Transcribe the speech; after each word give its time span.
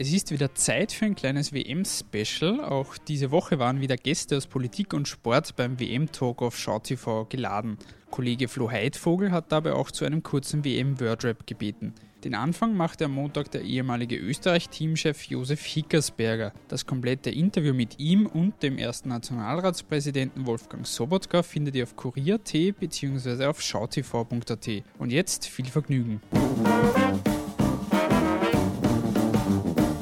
Es 0.00 0.14
ist 0.14 0.30
wieder 0.30 0.54
Zeit 0.54 0.92
für 0.92 1.04
ein 1.04 1.14
kleines 1.14 1.52
WM-Special. 1.52 2.64
Auch 2.64 2.96
diese 2.96 3.30
Woche 3.30 3.58
waren 3.58 3.82
wieder 3.82 3.98
Gäste 3.98 4.38
aus 4.38 4.46
Politik 4.46 4.94
und 4.94 5.06
Sport 5.06 5.56
beim 5.56 5.78
WM-Talk 5.78 6.40
auf 6.40 6.56
SchauTV 6.56 7.28
geladen. 7.28 7.76
Kollege 8.10 8.48
Flo 8.48 8.70
Heidvogel 8.70 9.30
hat 9.30 9.52
dabei 9.52 9.74
auch 9.74 9.90
zu 9.90 10.06
einem 10.06 10.22
kurzen 10.22 10.64
WM-Wordrap 10.64 11.46
gebeten. 11.46 11.92
Den 12.24 12.34
Anfang 12.34 12.74
machte 12.74 13.04
am 13.04 13.12
Montag 13.12 13.50
der 13.50 13.60
ehemalige 13.60 14.16
Österreich-Teamchef 14.16 15.24
Josef 15.24 15.62
Hickersberger. 15.66 16.54
Das 16.68 16.86
komplette 16.86 17.28
Interview 17.28 17.74
mit 17.74 17.98
ihm 17.98 18.24
und 18.24 18.62
dem 18.62 18.78
ersten 18.78 19.10
Nationalratspräsidenten 19.10 20.46
Wolfgang 20.46 20.86
Sobotka 20.86 21.42
findet 21.42 21.76
ihr 21.76 21.82
auf 21.82 21.94
kurier.at 21.96 22.52
bzw. 22.80 23.44
auf 23.44 23.60
schautv.at. 23.60 24.68
Und 24.98 25.12
jetzt 25.12 25.46
viel 25.46 25.66
Vergnügen. 25.66 26.22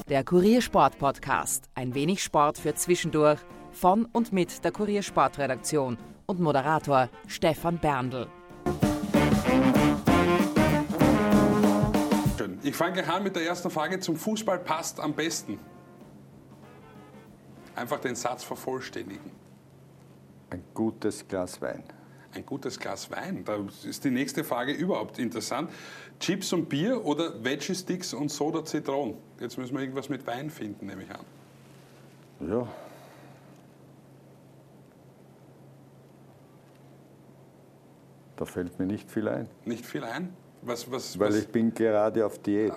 Der 0.08 0.24
Kuriersport 0.24 0.98
Podcast. 0.98 1.68
Ein 1.74 1.94
wenig 1.94 2.22
Sport 2.22 2.56
für 2.56 2.74
zwischendurch. 2.74 3.38
Von 3.72 4.06
und 4.06 4.32
mit 4.32 4.64
der 4.64 4.72
Kuriersportredaktion 4.72 5.98
und 6.24 6.40
Moderator 6.40 7.10
Stefan 7.26 7.76
Berndl. 7.76 8.26
Ich 12.62 12.74
fange 12.74 12.94
gleich 12.94 13.08
an 13.08 13.22
mit 13.22 13.36
der 13.36 13.44
ersten 13.44 13.68
Frage. 13.68 14.00
Zum 14.00 14.16
Fußball 14.16 14.60
passt 14.60 14.98
am 14.98 15.12
besten. 15.12 15.58
Einfach 17.76 18.00
den 18.00 18.16
Satz 18.16 18.44
vervollständigen. 18.44 19.30
Ein 20.48 20.64
gutes 20.72 21.28
Glas 21.28 21.60
Wein. 21.60 21.84
Ein 22.34 22.44
gutes 22.44 22.78
Glas 22.78 23.10
Wein. 23.10 23.44
Da 23.44 23.58
ist 23.84 24.04
die 24.04 24.10
nächste 24.10 24.44
Frage 24.44 24.72
überhaupt 24.72 25.18
interessant. 25.18 25.70
Chips 26.20 26.52
und 26.52 26.68
Bier 26.68 27.04
oder 27.04 27.42
Veggie 27.42 27.74
Sticks 27.74 28.12
und 28.12 28.30
Soda 28.30 28.64
Zitron? 28.64 29.14
Jetzt 29.40 29.56
müssen 29.56 29.74
wir 29.74 29.80
irgendwas 29.80 30.08
mit 30.08 30.26
Wein 30.26 30.50
finden, 30.50 30.86
nehme 30.86 31.04
ich 31.04 31.10
an. 31.10 31.24
Ja. 32.40 32.68
Da 38.36 38.44
fällt 38.44 38.78
mir 38.78 38.86
nicht 38.86 39.10
viel 39.10 39.26
ein. 39.26 39.48
Nicht 39.64 39.84
viel 39.84 40.04
ein? 40.04 40.32
Was, 40.62 40.90
was, 40.90 41.18
Weil 41.18 41.30
was? 41.30 41.36
ich 41.36 41.48
bin 41.48 41.72
gerade 41.72 42.24
auf 42.24 42.38
Diät. 42.40 42.72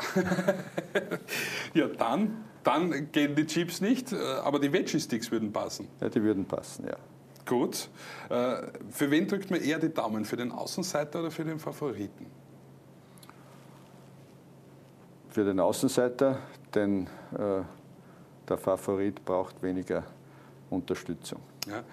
ja, 1.73 1.87
dann, 1.87 2.45
dann 2.63 3.11
gehen 3.11 3.35
die 3.35 3.45
Chips 3.45 3.81
nicht, 3.81 4.13
äh, 4.13 4.17
aber 4.43 4.59
die 4.59 4.71
Veggie 4.71 4.99
Sticks 4.99 5.29
würden 5.29 5.51
passen. 5.51 5.87
Ja, 5.99 6.09
die 6.09 6.21
würden 6.23 6.45
passen, 6.45 6.85
ja. 6.87 6.97
Gut. 7.51 7.89
Äh, 8.29 8.61
Für 8.91 9.11
wen 9.11 9.27
drückt 9.27 9.51
man 9.51 9.59
eher 9.59 9.77
die 9.77 9.93
Daumen? 9.93 10.23
Für 10.23 10.37
den 10.37 10.53
Außenseiter 10.53 11.19
oder 11.19 11.31
für 11.31 11.43
den 11.43 11.59
Favoriten? 11.59 12.27
Für 15.27 15.43
den 15.43 15.59
Außenseiter, 15.59 16.39
denn 16.73 17.07
äh, 17.37 17.61
der 18.47 18.57
Favorit 18.57 19.25
braucht 19.25 19.61
weniger 19.61 20.05
Unterstützung. 20.69 21.41
Ja. 21.67 21.83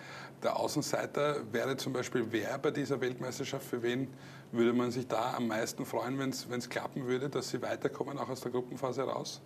Der 0.44 0.56
Außenseiter 0.56 1.38
wäre 1.50 1.76
zum 1.76 1.92
Beispiel 1.92 2.24
wer 2.30 2.56
bei 2.58 2.70
dieser 2.70 3.00
Weltmeisterschaft? 3.00 3.66
Für 3.66 3.82
wen 3.82 4.06
würde 4.52 4.72
man 4.72 4.92
sich 4.92 5.08
da 5.08 5.34
am 5.34 5.48
meisten 5.48 5.84
freuen, 5.84 6.20
wenn 6.20 6.30
es 6.30 6.68
klappen 6.68 7.04
würde, 7.08 7.28
dass 7.28 7.48
sie 7.48 7.60
weiterkommen, 7.60 8.16
auch 8.16 8.28
aus 8.28 8.42
der 8.42 8.52
Gruppenphase 8.52 9.02
raus? 9.02 9.42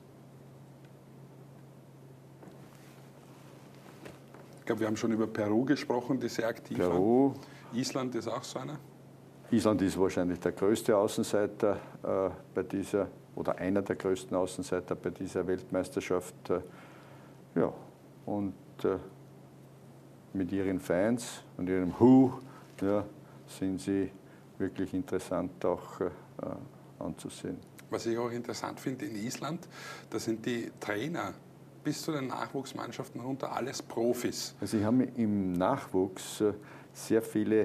Glaube, 4.73 4.81
wir 4.81 4.87
haben 4.87 4.97
schon 4.97 5.13
über 5.13 5.27
Peru 5.27 5.67
gesprochen, 5.67 6.19
die 6.19 6.29
sehr 6.29 6.49
aktiv 6.49 6.79
Peru. 6.79 7.35
waren. 7.35 7.41
Island 7.75 8.15
ist 8.15 8.27
auch 8.27 8.43
so 8.43 8.59
einer. 8.59 8.79
Island 9.51 9.83
ist 9.83 10.01
wahrscheinlich 10.01 10.41
der 10.41 10.53
größte 10.53 10.97
Außenseiter 10.97 11.77
äh, 12.03 12.31
bei 12.55 12.63
dieser, 12.63 13.09
oder 13.35 13.59
einer 13.59 13.83
der 13.83 13.97
größten 13.97 14.35
Außenseiter 14.35 14.95
bei 14.95 15.11
dieser 15.11 15.47
Weltmeisterschaft. 15.47 16.49
Äh, 16.49 16.61
ja, 17.55 17.71
und 18.25 18.55
äh, 18.85 18.97
mit 20.33 20.51
ihren 20.53 20.81
Fans 20.81 21.43
und 21.59 21.69
ihrem 21.69 21.93
Who 21.99 22.41
ja, 22.81 23.05
sind 23.47 23.79
sie 23.79 24.11
wirklich 24.57 24.95
interessant 24.95 25.63
auch 25.67 26.01
äh, 26.01 26.07
anzusehen. 26.99 27.59
Was 27.91 28.07
ich 28.07 28.17
auch 28.17 28.31
interessant 28.31 28.81
finde 28.81 29.05
in 29.05 29.17
Island, 29.17 29.69
da 30.09 30.19
sind 30.19 30.47
die 30.47 30.73
Trainer 30.81 31.35
bis 31.83 32.03
zu 32.03 32.13
den 32.13 32.29
Nachwuchsmannschaften 32.29 33.21
runter 33.21 33.53
alles 33.53 33.83
Profis. 33.83 34.55
Also 34.61 34.79
sie 34.79 34.85
haben 34.85 35.01
im 35.17 35.53
Nachwuchs 35.53 36.41
äh, 36.41 36.53
sehr 36.93 37.23
viele 37.23 37.63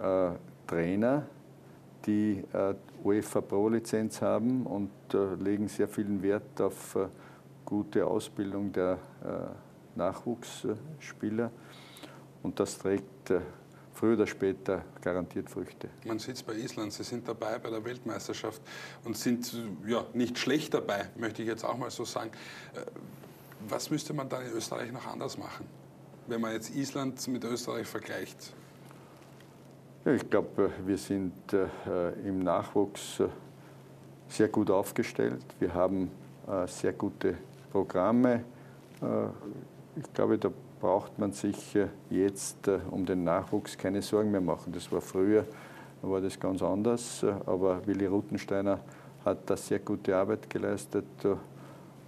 äh, 0.00 0.30
Trainer, 0.66 1.26
die 2.06 2.42
äh, 2.52 2.74
UEFA 3.02 3.40
Pro-Lizenz 3.40 4.20
haben 4.20 4.66
und 4.66 4.90
äh, 5.12 5.34
legen 5.34 5.68
sehr 5.68 5.88
viel 5.88 6.22
Wert 6.22 6.60
auf 6.60 6.96
äh, 6.96 7.06
gute 7.64 8.06
Ausbildung 8.06 8.72
der 8.72 8.98
äh, 9.22 9.98
Nachwuchsspieler. 9.98 11.50
Und 12.42 12.60
das 12.60 12.78
trägt 12.78 13.32
früher 13.94 14.14
oder 14.14 14.26
später 14.26 14.84
garantiert 15.00 15.48
Früchte. 15.48 15.88
Man 16.04 16.18
sieht 16.18 16.36
es 16.36 16.42
bei 16.42 16.54
Island, 16.54 16.92
sie 16.92 17.04
sind 17.04 17.26
dabei 17.26 17.58
bei 17.58 17.70
der 17.70 17.82
Weltmeisterschaft 17.84 18.60
und 19.04 19.16
sind 19.16 19.50
ja, 19.86 20.04
nicht 20.12 20.38
schlecht 20.38 20.74
dabei, 20.74 21.08
möchte 21.16 21.42
ich 21.42 21.48
jetzt 21.48 21.64
auch 21.64 21.78
mal 21.78 21.90
so 21.90 22.04
sagen. 22.04 22.30
Äh, 23.64 23.70
Was 23.70 23.90
müsste 23.90 24.12
man 24.14 24.28
da 24.28 24.40
in 24.40 24.52
Österreich 24.52 24.92
noch 24.92 25.06
anders 25.06 25.38
machen, 25.38 25.66
wenn 26.26 26.40
man 26.40 26.52
jetzt 26.52 26.74
Island 26.74 27.26
mit 27.28 27.44
Österreich 27.44 27.86
vergleicht? 27.86 28.52
Ja, 30.04 30.12
ich 30.12 30.28
glaube, 30.28 30.70
wir 30.84 30.98
sind 30.98 31.32
äh, 31.52 32.10
im 32.26 32.40
Nachwuchs 32.40 33.20
äh, 33.20 33.28
sehr 34.28 34.48
gut 34.48 34.70
aufgestellt. 34.70 35.44
Wir 35.58 35.72
haben 35.72 36.10
äh, 36.46 36.66
sehr 36.66 36.92
gute 36.92 37.38
Programme. 37.72 38.44
Äh, 39.00 39.98
ich 39.98 40.12
glaube, 40.12 40.38
da 40.38 40.50
braucht 40.80 41.18
man 41.18 41.32
sich 41.32 41.74
äh, 41.76 41.88
jetzt 42.10 42.68
äh, 42.68 42.80
um 42.90 43.06
den 43.06 43.24
Nachwuchs 43.24 43.78
keine 43.78 44.02
Sorgen 44.02 44.30
mehr 44.30 44.42
machen. 44.42 44.72
Das 44.72 44.92
war 44.92 45.00
früher, 45.00 45.46
war 46.02 46.20
das 46.20 46.38
ganz 46.38 46.62
anders. 46.62 47.22
äh, 47.22 47.32
Aber 47.46 47.86
Willi 47.86 48.04
Ruttensteiner 48.04 48.80
hat 49.24 49.48
da 49.48 49.56
sehr 49.56 49.78
gute 49.78 50.14
Arbeit 50.14 50.50
geleistet 50.50 51.06
äh, 51.24 51.34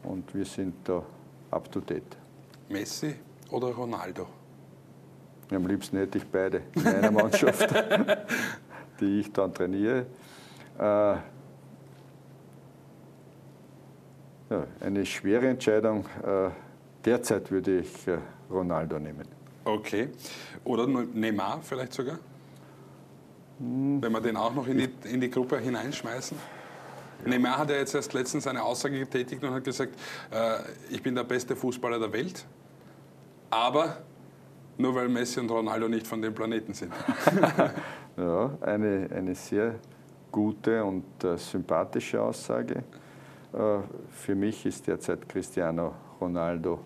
und 0.06 0.34
wir 0.34 0.44
sind 0.44 0.75
da 0.84 1.03
up 1.56 1.72
to 1.72 1.81
date. 1.81 2.17
Messi 2.69 3.15
oder 3.50 3.69
Ronaldo? 3.69 4.27
Am 5.50 5.67
liebsten 5.67 5.97
hätte 5.97 6.19
ich 6.19 6.27
beide 6.27 6.62
in 6.75 6.87
einer 6.87 7.11
Mannschaft, 7.11 7.69
die 9.00 9.21
ich 9.21 9.33
dann 9.33 9.55
trainiere. 9.55 10.06
Äh, 10.78 10.83
ja, 10.83 11.22
eine 14.81 15.06
schwere 15.06 15.49
Entscheidung. 15.49 16.05
Äh, 16.25 16.50
derzeit 17.05 17.50
würde 17.50 17.78
ich 17.78 18.09
äh, 18.09 18.19
Ronaldo 18.50 18.99
nehmen. 18.99 19.27
Okay. 19.65 20.09
Oder 20.65 20.87
Neymar 20.87 21.61
vielleicht 21.62 21.93
sogar? 21.93 22.19
Wenn 23.59 24.12
wir 24.12 24.21
den 24.21 24.37
auch 24.37 24.55
noch 24.55 24.67
in 24.67 24.78
die, 24.78 24.88
in 25.05 25.21
die 25.21 25.31
Gruppe 25.31 25.59
hineinschmeißen? 25.59 26.37
Neymar 27.25 27.59
hat 27.59 27.71
ja 27.71 27.77
jetzt 27.77 27.94
erst 27.94 28.12
letztens 28.12 28.47
eine 28.47 28.62
Aussage 28.62 28.99
getätigt 28.99 29.43
und 29.43 29.53
hat 29.53 29.65
gesagt, 29.65 29.94
äh, 30.31 30.59
ich 30.91 31.03
bin 31.03 31.15
der 31.15 31.25
beste 31.25 31.56
Fußballer 31.56 31.99
der 31.99 32.12
Welt, 32.12 32.44
aber 33.50 33.99
nur 34.78 34.94
weil 34.94 35.09
Messi 35.09 35.41
und 35.41 35.50
Ronaldo 35.50 35.88
nicht 35.88 36.06
von 36.06 36.21
dem 36.21 36.34
Planeten 36.34 36.75
sind. 36.75 36.93
Ja, 38.19 38.50
eine, 38.62 39.10
eine 39.15 39.34
sehr 39.34 39.75
gute 40.32 40.82
und 40.82 41.22
äh, 41.22 41.37
sympathische 41.37 42.22
Aussage. 42.22 42.82
Äh, 43.53 43.78
für 44.10 44.34
mich 44.34 44.65
ist 44.65 44.87
derzeit 44.87 45.28
Cristiano 45.28 45.94
Ronaldo 46.19 46.81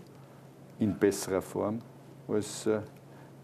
in 0.80 0.98
besserer 0.98 1.40
Form 1.40 1.78
als 2.26 2.66
äh, 2.66 2.80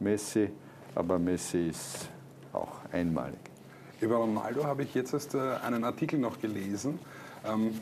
Messi, 0.01 0.51
aber 0.97 1.17
Messi 1.17 1.69
ist 1.69 2.09
auch 2.53 2.81
einmalig. 2.91 3.56
Über 4.01 4.17
Ronaldo 4.17 4.65
habe 4.65 4.83
ich 4.83 4.95
jetzt 4.95 5.15
erst 5.15 5.34
äh, 5.34 5.39
einen 5.65 5.84
Artikel 5.84 6.19
noch 6.19 6.41
gelesen. 6.41 6.99
Ähm, 7.47 7.81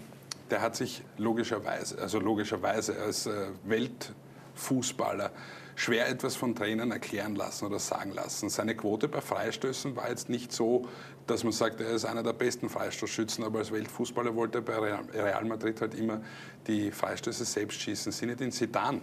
der 0.51 0.63
hat 0.63 0.77
sich 0.77 1.03
logischerweise, 1.19 2.01
also 2.01 2.21
logischerweise 2.21 2.97
als 3.01 3.27
äh, 3.27 3.49
Weltfußballer 3.65 5.31
schwer 5.75 6.09
etwas 6.09 6.37
von 6.37 6.55
Trainern 6.55 6.93
erklären 6.93 7.35
lassen 7.35 7.67
oder 7.67 7.81
sagen 7.81 8.13
lassen. 8.13 8.49
Seine 8.49 8.77
Quote 8.77 9.09
bei 9.09 9.21
Freistößen 9.21 9.97
war 9.97 10.09
jetzt 10.09 10.29
nicht 10.29 10.53
so, 10.53 10.87
dass 11.27 11.43
man 11.43 11.53
sagt, 11.53 11.81
er 11.81 11.91
ist 11.91 12.05
einer 12.05 12.23
der 12.23 12.33
besten 12.33 12.69
Freistoßschützen, 12.69 13.43
aber 13.43 13.59
als 13.59 13.73
Weltfußballer 13.73 14.37
wollte 14.37 14.59
er 14.59 14.63
bei 14.63 14.79
Real 14.79 15.45
Madrid 15.47 15.81
halt 15.81 15.95
immer 15.95 16.21
die 16.69 16.93
Freistöße 16.93 17.45
selbst 17.45 17.81
schießen. 17.81 18.13
Zinedine 18.13 18.51
Zidane 18.51 19.01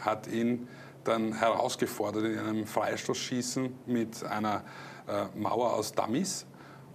hat 0.00 0.26
ihn 0.26 0.68
dann 1.04 1.32
herausgefordert 1.32 2.24
in 2.24 2.38
einem 2.38 2.66
Freistoßschießen 2.66 3.72
mit 3.86 4.22
einer 4.24 4.62
Mauer 5.34 5.74
aus 5.74 5.92
Dummies 5.92 6.46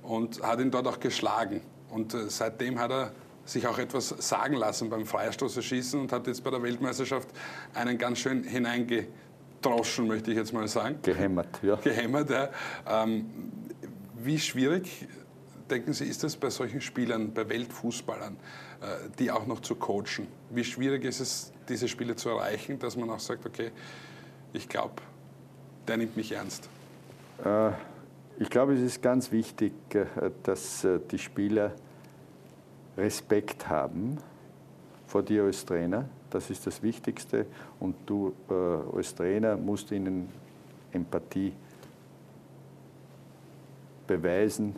und 0.04 0.42
hat 0.42 0.59
ihn 0.59 0.71
dort 0.71 0.88
auch 0.88 1.00
geschlagen. 1.00 1.62
Und 1.89 2.13
äh, 2.13 2.30
seitdem 2.30 2.80
hat 2.80 2.92
er 2.92 3.12
sich 3.45 3.65
auch 3.68 3.77
etwas 3.77 4.09
sagen 4.09 4.56
lassen 4.56 4.89
beim 4.89 5.06
Freistoßerschießen 5.06 6.00
und 6.00 6.12
hat 6.12 6.27
jetzt 6.27 6.44
bei 6.44 6.51
der 6.51 6.62
Weltmeisterschaft 6.62 7.30
einen 7.74 7.98
ganz 7.98 8.19
schön 8.19 8.44
hineingedroschen, 8.44 10.07
möchte 10.07 10.31
ich 10.31 10.38
jetzt 10.38 10.54
mal 10.54 10.68
sagen. 10.68 11.00
Gehämmert, 11.01 11.59
ja. 11.62 11.75
Gehämmert, 11.75 12.30
ja. 12.30 12.50
Ähm, 12.88 13.30
wie 14.15 14.39
schwierig 14.39 15.07
denken 15.69 15.94
Sie, 15.94 16.06
ist 16.06 16.24
das 16.24 16.36
bei 16.36 16.50
solchen 16.50 16.81
Spielern, 16.81 17.33
bei 17.33 17.48
Weltfußballern, 17.48 18.36
äh, 18.81 19.09
die 19.19 19.31
auch 19.31 19.45
noch 19.45 19.62
zu 19.62 19.75
coachen? 19.75 20.27
Wie 20.50 20.63
schwierig 20.63 21.06
ist 21.06 21.19
es, 21.19 21.51
diese 21.69 21.88
Spiele 21.88 22.15
zu 22.15 22.30
erreichen, 22.30 22.80
dass 22.80 22.98
man 22.98 23.09
auch 23.09 23.19
sagt, 23.19 23.45
okay, 23.45 23.71
ich 24.54 24.68
glaube, 24.68 24.95
der 25.88 25.98
nimmt 25.98 26.18
mich 26.18 26.31
ernst? 26.33 26.69
Äh, 27.44 27.71
ich 28.39 28.50
glaube, 28.50 28.74
es 28.74 28.81
ist 28.81 29.01
ganz 29.01 29.31
wichtig, 29.31 29.74
äh, 29.94 30.06
dass 30.44 30.86
die 31.12 31.18
Spieler 31.18 31.72
Respekt 32.98 33.68
haben 33.68 34.18
vor 35.07 35.24
dir 35.24 35.44
als 35.44 35.66
Trainer. 35.66 36.06
Das 36.30 36.50
ist 36.50 36.66
das 36.68 36.81
Wichtigste. 36.84 37.45
Und 37.80 37.95
du 38.06 38.34
als 38.95 39.13
Trainer 39.16 39.56
musst 39.56 39.92
ihnen 39.92 40.30
Empathie 40.92 41.54
beweisen 44.07 44.75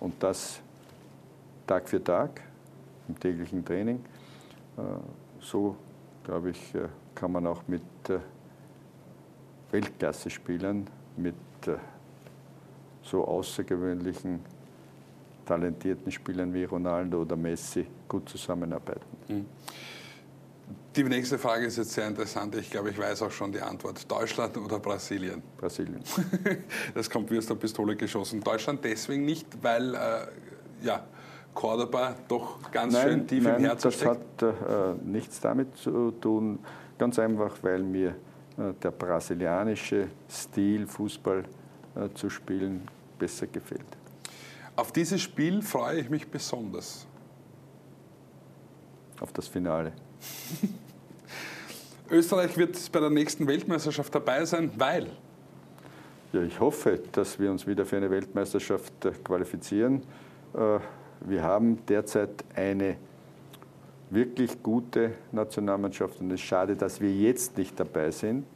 und 0.00 0.14
das 0.18 0.60
Tag 1.66 1.88
für 1.88 2.02
Tag 2.02 2.42
im 3.08 3.18
täglichen 3.18 3.64
Training. 3.64 4.04
So, 5.40 5.76
glaube 6.24 6.50
ich, 6.50 6.74
kann 7.14 7.32
man 7.32 7.46
auch 7.46 7.62
mit 7.68 7.82
Weltklasse-Spielern, 9.70 10.88
mit 11.16 11.34
so 13.02 13.24
außergewöhnlichen, 13.24 14.40
talentierten 15.46 16.12
Spielern 16.12 16.52
wie 16.54 16.64
Ronaldo 16.64 17.22
oder 17.22 17.36
Messi 17.36 17.86
gut 18.08 18.28
zusammenarbeiten. 18.28 19.04
Mhm. 19.28 19.46
Die 20.96 21.04
nächste 21.04 21.38
Frage 21.38 21.66
ist 21.66 21.76
jetzt 21.76 21.92
sehr 21.92 22.08
interessant. 22.08 22.54
Ich 22.56 22.68
glaube, 22.68 22.90
ich 22.90 22.98
weiß 22.98 23.22
auch 23.22 23.30
schon 23.30 23.52
die 23.52 23.60
Antwort. 23.60 24.10
Deutschland 24.10 24.56
oder 24.56 24.80
Brasilien? 24.80 25.42
Brasilien. 25.56 26.02
Das 26.94 27.08
kommt 27.08 27.30
wie 27.30 27.38
aus 27.38 27.46
der 27.46 27.54
Pistole 27.54 27.94
geschossen. 27.94 28.40
Deutschland 28.40 28.84
deswegen 28.84 29.24
nicht, 29.24 29.46
weil 29.62 29.94
äh, 29.94 29.98
ja, 30.82 31.04
Cordoba 31.54 32.16
doch 32.26 32.70
ganz 32.72 32.94
nein, 32.94 33.02
schön 33.02 33.26
tief 33.26 33.44
nein, 33.44 33.56
im 33.56 33.64
Herzen 33.64 33.82
das 33.82 33.94
steckt. 33.94 34.42
Das 34.42 34.54
hat 34.54 34.98
äh, 34.98 35.04
nichts 35.04 35.40
damit 35.40 35.76
zu 35.76 36.10
tun. 36.12 36.58
Ganz 36.98 37.18
einfach, 37.20 37.56
weil 37.62 37.82
mir 37.82 38.10
äh, 38.58 38.72
der 38.82 38.90
brasilianische 38.90 40.08
Stil, 40.28 40.86
Fußball 40.86 41.44
zu 42.14 42.30
spielen, 42.30 42.82
besser 43.18 43.46
gefällt. 43.46 43.84
Auf 44.76 44.92
dieses 44.92 45.20
Spiel 45.20 45.62
freue 45.62 46.00
ich 46.00 46.10
mich 46.10 46.26
besonders. 46.28 47.06
Auf 49.20 49.32
das 49.32 49.48
Finale. 49.48 49.92
Österreich 52.10 52.56
wird 52.56 52.90
bei 52.90 53.00
der 53.00 53.10
nächsten 53.10 53.46
Weltmeisterschaft 53.46 54.14
dabei 54.14 54.44
sein, 54.44 54.70
weil? 54.76 55.06
Ja, 56.32 56.42
ich 56.42 56.58
hoffe, 56.58 57.00
dass 57.12 57.38
wir 57.38 57.50
uns 57.50 57.66
wieder 57.66 57.84
für 57.84 57.96
eine 57.96 58.10
Weltmeisterschaft 58.10 59.04
äh, 59.04 59.10
qualifizieren. 59.10 60.02
Wir 60.52 61.42
haben 61.42 61.84
derzeit 61.86 62.44
eine 62.56 62.96
wirklich 64.10 64.62
gute 64.62 65.12
Nationalmannschaft 65.30 66.20
und 66.20 66.30
es 66.30 66.40
ist 66.40 66.46
schade, 66.46 66.74
dass 66.74 67.00
wir 67.00 67.12
jetzt 67.12 67.56
nicht 67.56 67.78
dabei 67.78 68.10
sind. 68.10 68.46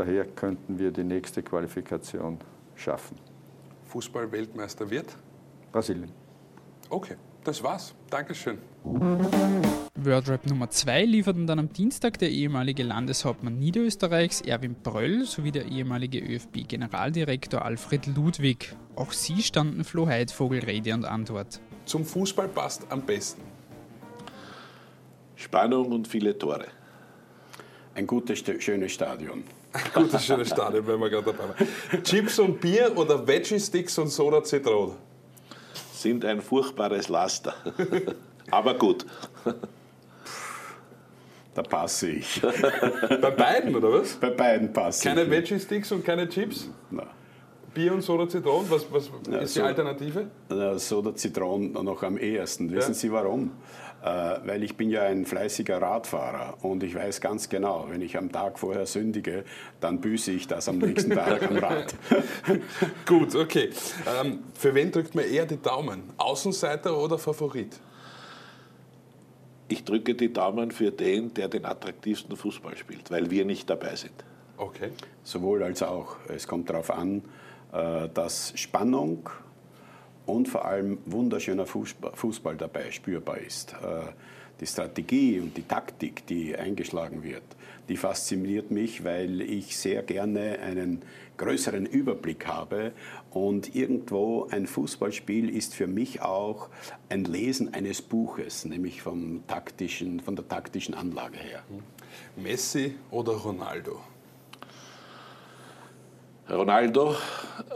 Daher 0.00 0.24
könnten 0.24 0.78
wir 0.78 0.92
die 0.92 1.04
nächste 1.04 1.42
Qualifikation 1.42 2.38
schaffen. 2.74 3.18
Fußball-Weltmeister 3.84 4.88
wird? 4.88 5.14
Brasilien. 5.72 6.10
Okay, 6.88 7.16
das 7.44 7.62
war's. 7.62 7.94
Dankeschön. 8.08 8.56
Wordrap 9.94 10.46
Nummer 10.46 10.70
2 10.70 11.04
lieferten 11.04 11.46
dann 11.46 11.58
am 11.58 11.70
Dienstag 11.70 12.18
der 12.18 12.30
ehemalige 12.30 12.82
Landeshauptmann 12.82 13.58
Niederösterreichs 13.58 14.40
Erwin 14.40 14.74
Bröll 14.82 15.26
sowie 15.26 15.52
der 15.52 15.66
ehemalige 15.66 16.20
ÖFB-Generaldirektor 16.20 17.62
Alfred 17.62 18.06
Ludwig. 18.06 18.74
Auch 18.96 19.12
sie 19.12 19.42
standen 19.42 19.84
Flo 19.84 20.06
Heidvogel 20.06 20.60
Rede 20.60 20.94
und 20.94 21.04
Antwort. 21.04 21.60
Zum 21.84 22.06
Fußball 22.06 22.48
passt 22.48 22.86
am 22.88 23.02
besten. 23.02 23.42
Spannung 25.36 25.92
und 25.92 26.08
viele 26.08 26.38
Tore. 26.38 26.68
Ein 27.94 28.06
gutes, 28.06 28.42
schönes 28.60 28.92
Stadion. 28.92 29.44
Gutes, 29.94 30.24
schönes 30.24 30.48
Stadion, 30.48 30.86
wenn 30.86 30.98
wir 30.98 31.10
gerade 31.10 31.32
dabei 31.32 31.48
waren. 31.48 32.02
Chips 32.02 32.38
und 32.38 32.60
Bier 32.60 32.92
oder 32.96 33.26
Veggie-Sticks 33.26 33.98
und 33.98 34.08
Soda 34.08 34.42
Zitrone? 34.42 34.96
Sind 35.92 36.24
ein 36.24 36.40
furchtbares 36.40 37.08
Laster. 37.08 37.54
Aber 38.50 38.74
gut. 38.74 39.06
Da 41.54 41.62
passe 41.62 42.10
ich. 42.10 42.40
Bei 43.20 43.30
beiden, 43.30 43.76
oder 43.76 43.92
was? 43.92 44.14
Bei 44.14 44.30
beiden 44.30 44.72
passe 44.72 45.04
keine 45.04 45.22
ich. 45.22 45.28
Keine 45.28 45.36
Veggie-Sticks 45.36 45.92
und 45.92 46.04
keine 46.04 46.28
Chips? 46.28 46.68
Nein. 46.90 47.06
Bier 47.72 47.92
und 47.92 48.02
Soda 48.02 48.28
Zitronen, 48.28 48.68
was, 48.68 48.90
was 48.90 49.10
ja, 49.30 49.38
ist 49.38 49.54
die 49.54 49.60
Alternative? 49.60 50.26
Soda 50.76 51.14
Zitronen 51.14 51.72
noch 51.72 52.02
am 52.02 52.18
ehesten. 52.18 52.72
Wissen 52.72 52.92
ja. 52.92 52.94
Sie 52.94 53.12
warum? 53.12 53.52
Äh, 54.02 54.06
weil 54.46 54.62
ich 54.62 54.76
bin 54.76 54.88
ja 54.88 55.02
ein 55.02 55.26
fleißiger 55.26 55.82
Radfahrer 55.82 56.56
und 56.62 56.82
ich 56.82 56.94
weiß 56.94 57.20
ganz 57.20 57.50
genau, 57.50 57.86
wenn 57.90 58.00
ich 58.00 58.16
am 58.16 58.32
Tag 58.32 58.58
vorher 58.58 58.86
sündige, 58.86 59.44
dann 59.78 60.00
büße 60.00 60.32
ich 60.32 60.46
das 60.46 60.68
am 60.70 60.78
nächsten 60.78 61.10
Tag 61.10 61.42
am 61.42 61.56
Rad. 61.58 61.94
Gut, 63.06 63.34
okay. 63.34 63.70
Ähm, 64.20 64.38
für 64.54 64.74
wen 64.74 64.90
drückt 64.90 65.14
man 65.14 65.26
eher 65.26 65.44
die 65.44 65.60
Daumen? 65.60 66.04
Außenseiter 66.16 66.96
oder 66.96 67.18
Favorit? 67.18 67.78
Ich 69.68 69.84
drücke 69.84 70.14
die 70.14 70.32
Daumen 70.32 70.70
für 70.70 70.90
den, 70.90 71.34
der 71.34 71.48
den 71.48 71.66
attraktivsten 71.66 72.36
Fußball 72.36 72.76
spielt, 72.78 73.10
weil 73.10 73.30
wir 73.30 73.44
nicht 73.44 73.68
dabei 73.68 73.94
sind. 73.96 74.24
Okay. 74.56 74.90
Sowohl 75.22 75.62
als 75.62 75.82
auch. 75.82 76.16
Es 76.28 76.48
kommt 76.48 76.70
darauf 76.70 76.90
an, 76.90 77.22
äh, 77.72 78.08
dass 78.08 78.52
Spannung 78.56 79.28
und 80.30 80.48
vor 80.48 80.64
allem 80.64 80.98
wunderschöner 81.06 81.66
Fußball 81.66 82.56
dabei 82.56 82.90
spürbar 82.90 83.38
ist. 83.38 83.72
Äh, 83.74 84.12
die 84.60 84.66
Strategie 84.66 85.40
und 85.40 85.56
die 85.56 85.62
Taktik, 85.62 86.26
die 86.26 86.54
eingeschlagen 86.54 87.22
wird, 87.22 87.42
die 87.88 87.96
fasziniert 87.96 88.70
mich, 88.70 89.04
weil 89.04 89.40
ich 89.40 89.76
sehr 89.76 90.02
gerne 90.02 90.58
einen 90.58 91.00
größeren 91.38 91.86
Überblick 91.86 92.46
habe 92.46 92.92
und 93.30 93.74
irgendwo 93.74 94.46
ein 94.50 94.66
Fußballspiel 94.66 95.48
ist 95.48 95.74
für 95.74 95.86
mich 95.86 96.20
auch 96.20 96.68
ein 97.08 97.24
Lesen 97.24 97.72
eines 97.72 98.02
Buches, 98.02 98.66
nämlich 98.66 99.00
vom 99.00 99.46
taktischen, 99.46 100.20
von 100.20 100.36
der 100.36 100.46
taktischen 100.46 100.94
Anlage 100.94 101.38
her. 101.38 101.62
Messi 102.36 102.96
oder 103.10 103.32
Ronaldo? 103.32 103.98
Ronaldo, 106.48 107.14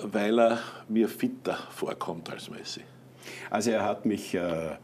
weil 0.03 0.39
er 0.39 0.59
mir 0.89 1.09
fitter 1.09 1.59
vorkommt 1.71 2.31
als 2.31 2.51
Messi. 2.51 2.83
Also 3.51 3.71
er 3.71 3.85
hat 3.85 4.05
mich 4.05 4.35
äh, 4.35 4.77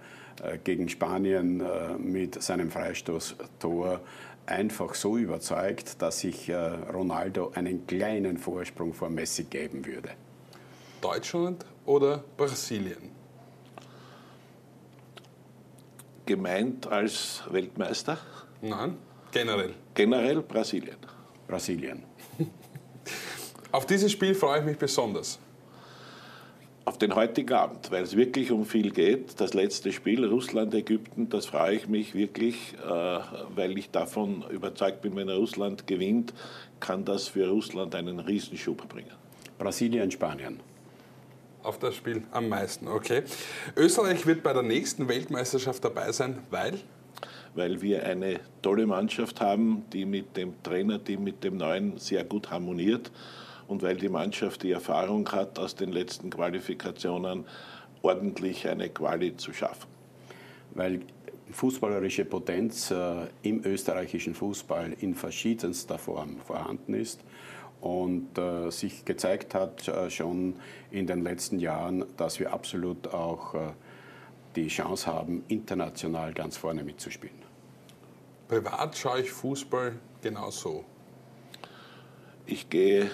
äh, 0.42 0.58
gegen 0.62 0.88
Spanien 0.88 1.60
äh, 1.60 1.98
mit 1.98 2.42
seinem 2.42 2.70
Freistoßtor 2.70 4.00
einfach 4.46 4.94
so 4.94 5.16
überzeugt, 5.16 6.00
dass 6.00 6.24
ich 6.24 6.48
äh, 6.48 6.54
Ronaldo 6.56 7.52
einen 7.54 7.86
kleinen 7.86 8.38
Vorsprung 8.38 8.94
vor 8.94 9.10
Messi 9.10 9.44
geben 9.44 9.84
würde. 9.84 10.10
Deutschland 11.00 11.64
oder 11.84 12.24
Brasilien? 12.36 13.10
Gemeint 16.26 16.86
als 16.86 17.42
Weltmeister? 17.50 18.18
Nein, 18.62 18.96
generell. 19.32 19.74
Generell 19.94 20.42
Brasilien. 20.42 20.96
Brasilien. 21.46 22.04
Auf 23.72 23.86
dieses 23.86 24.10
Spiel 24.10 24.34
freue 24.34 24.60
ich 24.60 24.64
mich 24.64 24.78
besonders. 24.78 25.38
Auf 26.84 26.98
den 26.98 27.14
heutigen 27.14 27.52
Abend, 27.52 27.90
weil 27.92 28.02
es 28.02 28.16
wirklich 28.16 28.50
um 28.50 28.64
viel 28.64 28.90
geht. 28.90 29.40
Das 29.40 29.54
letzte 29.54 29.92
Spiel, 29.92 30.24
Russland-Ägypten, 30.24 31.28
das 31.28 31.46
freue 31.46 31.76
ich 31.76 31.86
mich 31.86 32.14
wirklich, 32.14 32.74
äh, 32.84 33.18
weil 33.54 33.78
ich 33.78 33.90
davon 33.90 34.44
überzeugt 34.50 35.02
bin, 35.02 35.14
wenn 35.14 35.28
Russland 35.28 35.86
gewinnt, 35.86 36.34
kann 36.80 37.04
das 37.04 37.28
für 37.28 37.48
Russland 37.48 37.94
einen 37.94 38.18
Riesenschub 38.18 38.88
bringen. 38.88 39.12
Brasilien, 39.56 40.10
Spanien. 40.10 40.58
Auf 41.62 41.78
das 41.78 41.94
Spiel 41.94 42.24
am 42.32 42.48
meisten, 42.48 42.88
okay. 42.88 43.22
Österreich 43.76 44.26
wird 44.26 44.42
bei 44.42 44.52
der 44.52 44.62
nächsten 44.62 45.06
Weltmeisterschaft 45.06 45.84
dabei 45.84 46.10
sein, 46.10 46.38
weil? 46.50 46.80
Weil 47.54 47.82
wir 47.82 48.04
eine 48.04 48.40
tolle 48.62 48.86
Mannschaft 48.86 49.40
haben, 49.40 49.84
die 49.92 50.06
mit 50.06 50.36
dem 50.36 50.60
Trainerteam, 50.64 51.22
mit 51.22 51.44
dem 51.44 51.58
neuen 51.58 51.98
sehr 51.98 52.24
gut 52.24 52.50
harmoniert 52.50 53.12
und 53.70 53.82
weil 53.82 53.96
die 53.96 54.08
Mannschaft 54.08 54.64
die 54.64 54.72
Erfahrung 54.72 55.30
hat, 55.30 55.58
aus 55.60 55.76
den 55.76 55.92
letzten 55.92 56.28
Qualifikationen 56.28 57.44
ordentlich 58.02 58.66
eine 58.66 58.88
Quali 58.88 59.36
zu 59.36 59.52
schaffen. 59.52 59.88
Weil 60.74 61.02
fußballerische 61.52 62.24
Potenz 62.24 62.90
äh, 62.90 63.28
im 63.42 63.64
österreichischen 63.64 64.34
Fußball 64.34 64.96
in 64.98 65.14
verschiedenster 65.14 65.98
Form 65.98 66.38
vorhanden 66.44 66.94
ist 66.94 67.20
und 67.80 68.36
äh, 68.36 68.70
sich 68.70 69.04
gezeigt 69.04 69.54
hat 69.54 69.86
äh, 69.86 70.10
schon 70.10 70.56
in 70.90 71.06
den 71.06 71.22
letzten 71.22 71.60
Jahren, 71.60 72.04
dass 72.16 72.40
wir 72.40 72.52
absolut 72.52 73.06
auch 73.14 73.54
äh, 73.54 73.58
die 74.56 74.66
Chance 74.66 75.06
haben, 75.06 75.44
international 75.46 76.34
ganz 76.34 76.56
vorne 76.56 76.82
mitzuspielen. 76.82 77.38
Privat 78.48 78.98
schaue 78.98 79.20
ich 79.20 79.30
Fußball 79.30 79.92
genauso. 80.20 80.84
Ich 82.46 82.68
gehe 82.68 83.10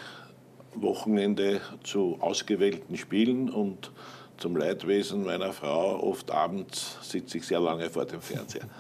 Wochenende 0.82 1.60
zu 1.82 2.18
ausgewählten 2.20 2.96
Spielen 2.96 3.50
und 3.50 3.90
zum 4.38 4.56
Leidwesen 4.56 5.24
meiner 5.24 5.52
Frau, 5.52 6.02
oft 6.02 6.30
abends 6.30 6.98
sitze 7.02 7.38
ich 7.38 7.46
sehr 7.46 7.60
lange 7.60 7.88
vor 7.90 8.04
dem 8.04 8.20
Fernseher. 8.20 8.64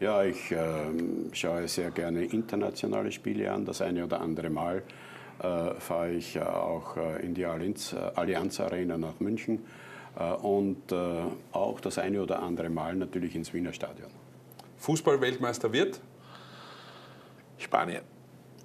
Ja, 0.00 0.24
ich 0.24 0.50
äh, 0.50 0.58
schaue 1.30 1.68
sehr 1.68 1.92
gerne 1.92 2.24
internationale 2.24 3.12
Spiele 3.12 3.52
an. 3.52 3.64
Das 3.64 3.80
eine 3.80 4.02
oder 4.02 4.20
andere 4.20 4.50
Mal 4.50 4.82
äh, 5.38 5.74
fahre 5.78 6.10
ich 6.10 6.40
auch 6.40 6.96
äh, 6.96 7.24
in 7.24 7.34
die 7.34 7.44
Allianz, 7.44 7.92
äh, 7.92 7.98
Allianz 8.16 8.58
Arena 8.58 8.98
nach 8.98 9.20
München 9.20 9.64
äh, 10.18 10.32
und 10.32 10.90
äh, 10.90 11.22
auch 11.52 11.78
das 11.80 11.98
eine 11.98 12.20
oder 12.20 12.42
andere 12.42 12.68
Mal 12.68 12.96
natürlich 12.96 13.36
ins 13.36 13.54
Wiener 13.54 13.72
Stadion. 13.72 14.10
Fußball-Weltmeister 14.78 15.72
wird? 15.72 16.00
Spanien. 17.58 18.02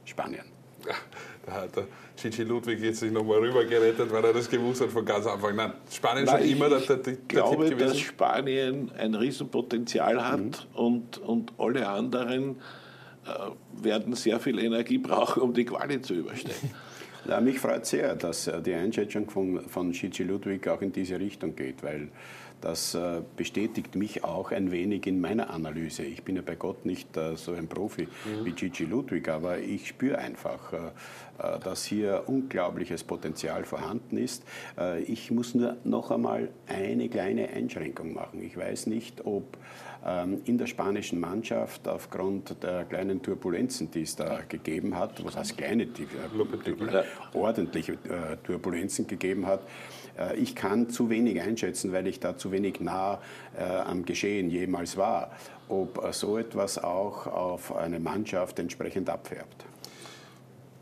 Spanien. 0.05 0.45
Da 1.47 1.53
hat 1.53 1.75
der 1.77 1.87
Gigi 2.21 2.43
Ludwig 2.43 2.81
jetzt 2.81 2.99
sich 2.99 3.09
nochmal 3.11 3.37
rübergerettet, 3.39 4.11
weil 4.11 4.23
er 4.25 4.33
das 4.33 4.49
gewusst 4.49 4.81
hat 4.81 4.91
von 4.91 5.05
ganz 5.05 5.25
Anfang. 5.25 5.55
Nein, 5.55 5.71
Spanien 5.89 6.25
Nein, 6.25 6.41
schon 6.41 6.49
immer 6.49 6.67
der, 6.69 6.79
ich 6.79 6.85
der, 6.87 6.97
der 6.97 7.13
glaube, 7.29 7.65
Tipp 7.65 7.77
gewesen. 7.77 7.93
dass 7.93 7.99
Spanien 7.99 8.91
ein 8.97 9.15
Riesenpotenzial 9.15 10.23
hat 10.27 10.39
Mhm. 10.39 10.53
und, 10.75 11.17
und 11.19 11.53
alle 11.57 11.87
anderen 11.87 12.57
äh, 13.25 13.81
werden 13.81 14.13
sehr 14.15 14.41
viel 14.41 14.59
Energie 14.59 14.97
brauchen, 14.97 15.41
um 15.41 15.53
die 15.53 15.63
Quali 15.65 16.01
zu 16.01 16.13
überstehen. 16.15 16.71
Ja, 17.27 17.41
mich 17.41 17.59
freut 17.59 17.85
sehr, 17.85 18.15
dass 18.15 18.47
äh, 18.47 18.61
die 18.61 18.73
Einschätzung 18.73 19.29
von, 19.29 19.59
von 19.67 19.91
Gigi 19.91 20.23
Ludwig 20.23 20.65
auch 20.69 20.81
in 20.81 20.93
diese 20.93 21.19
Richtung 21.19 21.57
geht, 21.57 21.83
weil 21.83 22.07
das 22.61 22.95
äh, 22.95 23.21
bestätigt 23.35 23.95
mich 23.95 24.23
auch 24.23 24.51
ein 24.51 24.71
wenig 24.71 25.05
in 25.05 25.21
meiner 25.21 25.49
Analyse. 25.49 26.03
Ich 26.03 26.23
bin 26.23 26.35
ja 26.35 26.41
bei 26.41 26.55
Gott 26.55 26.85
nicht 26.85 27.15
äh, 27.15 27.35
so 27.35 27.53
ein 27.53 27.67
Profi 27.67 28.07
wie 28.43 28.51
Gigi 28.51 28.85
Ludwig, 28.85 29.29
aber 29.29 29.59
ich 29.59 29.89
spüre 29.89 30.17
einfach, 30.17 30.73
äh, 30.73 31.59
dass 31.63 31.85
hier 31.85 32.23
unglaubliches 32.25 33.03
Potenzial 33.03 33.63
vorhanden 33.63 34.17
ist. 34.17 34.43
Ich 35.05 35.29
muss 35.29 35.53
nur 35.53 35.77
noch 35.83 36.09
einmal 36.09 36.49
eine 36.65 37.09
kleine 37.09 37.49
Einschränkung 37.49 38.13
machen. 38.13 38.41
Ich 38.41 38.57
weiß 38.57 38.87
nicht, 38.87 39.23
ob 39.23 39.55
ähm, 40.03 40.41
in 40.45 40.57
der 40.57 40.65
spanischen 40.65 41.19
Mannschaft 41.19 41.87
aufgrund 41.87 42.63
der 42.63 42.85
kleinen 42.85 43.21
Turbulenzen, 43.21 43.91
die 43.91 44.01
es 44.01 44.15
da 44.15 44.39
gegeben 44.49 44.97
hat, 44.97 45.23
was 45.23 45.37
heißt 45.37 45.59
kleine, 45.59 45.85
die 45.85 46.03
äh, 46.03 47.03
ordentliche 47.33 47.99
Turbulenzen 48.43 49.05
gegeben 49.05 49.45
hat, 49.45 49.61
ich 50.35 50.55
kann 50.55 50.89
zu 50.89 51.11
wenig 51.11 51.39
einschätzen, 51.41 51.93
weil 51.93 52.07
ich 52.07 52.19
da 52.19 52.35
zu 52.47 52.51
wenig 52.51 52.79
nah 52.79 53.19
äh, 53.57 53.63
am 53.63 54.05
Geschehen 54.05 54.49
jemals 54.49 54.97
war, 54.97 55.31
ob 55.67 56.03
äh, 56.03 56.13
so 56.13 56.37
etwas 56.37 56.77
auch 56.77 57.27
auf 57.27 57.75
eine 57.75 57.99
Mannschaft 57.99 58.59
entsprechend 58.59 59.09
abfärbt. 59.09 59.65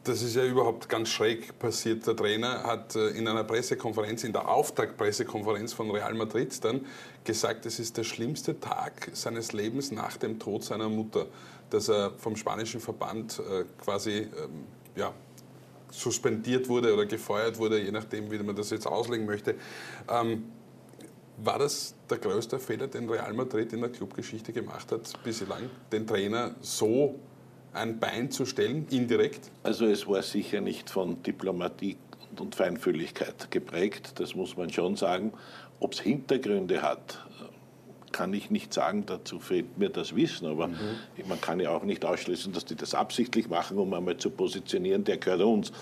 Das 0.04 0.22
ist 0.22 0.36
ja 0.36 0.46
überhaupt 0.46 0.88
ganz 0.88 1.10
schräg 1.10 1.58
passiert. 1.58 2.06
Der 2.06 2.16
Trainer 2.16 2.64
hat 2.64 2.96
äh, 2.96 3.10
in 3.10 3.28
einer 3.28 3.44
Pressekonferenz, 3.44 4.24
in 4.24 4.34
der 4.34 4.48
Auftaktpressekonferenz 4.48 5.74
von 5.74 5.90
Real 5.90 6.14
Madrid 6.14 6.64
dann 6.64 6.86
gesagt, 7.24 7.66
es 7.66 7.80
ist 7.80 7.98
der 7.98 8.04
schlimmste 8.04 8.60
Tag 8.60 9.10
seines 9.14 9.52
Lebens 9.52 9.92
nach 9.92 10.18
dem 10.18 10.38
Tod 10.38 10.64
seiner 10.64 10.90
Mutter, 10.90 11.26
dass 11.72 11.90
er 11.90 12.12
vom 12.18 12.36
spanischen 12.36 12.80
Verband 12.80 13.40
äh, 13.40 13.64
quasi 13.84 14.12
ähm, 14.12 14.66
ja, 14.96 15.12
suspendiert 15.90 16.70
wurde 16.70 16.94
oder 16.94 17.08
gefeuert 17.08 17.58
wurde, 17.58 17.82
je 17.82 17.92
nachdem, 17.92 18.30
wie 18.30 18.38
man 18.38 18.56
das 18.56 18.70
jetzt 18.70 18.86
auslegen 18.86 19.26
möchte. 19.26 19.56
Ähm, 20.08 20.44
war 21.38 21.60
das 21.60 21.96
der 22.10 22.18
größte 22.18 22.60
Fehler, 22.60 22.88
den 22.88 23.10
Real 23.10 23.34
Madrid 23.34 23.74
in 23.74 23.82
der 23.82 23.90
Clubgeschichte 23.90 24.54
gemacht 24.54 24.92
hat, 24.92 25.12
bislang, 25.24 25.70
den 25.92 26.08
Trainer 26.08 26.56
so 26.62 27.20
ein 27.74 28.00
Bein 28.00 28.32
zu 28.32 28.46
stellen, 28.46 28.88
indirekt? 28.90 29.52
Also 29.64 29.86
es 29.86 30.08
war 30.08 30.22
sicher 30.22 30.62
nicht 30.62 30.90
von 30.90 31.22
Diplomatie 31.24 31.98
und 32.40 32.56
Feinfühligkeit 32.56 33.52
geprägt, 33.52 34.14
das 34.20 34.36
muss 34.36 34.56
man 34.58 34.70
schon 34.70 34.96
sagen. 34.96 35.34
Ob 35.80 35.94
es 35.94 36.00
Hintergründe 36.00 36.82
hat, 36.82 37.26
kann 38.16 38.34
ich 38.34 38.50
nicht 38.50 38.74
sagen, 38.74 39.06
dazu 39.06 39.40
fehlt 39.40 39.78
mir 39.78 39.90
das 39.90 40.16
Wissen, 40.16 40.48
aber 40.48 40.70
man 41.28 41.42
kann 41.42 41.60
ja 41.60 41.72
auch 41.72 41.84
nicht 41.84 42.06
ausschließen, 42.06 42.54
dass 42.54 42.64
die 42.64 42.76
das 42.76 42.96
absichtlich 42.96 43.50
machen, 43.50 43.78
um 43.78 43.94
einmal 43.94 44.16
zu 44.16 44.30
positionieren, 44.30 45.04
der 45.04 45.18
gehört 45.18 45.42
uns. 45.42 45.74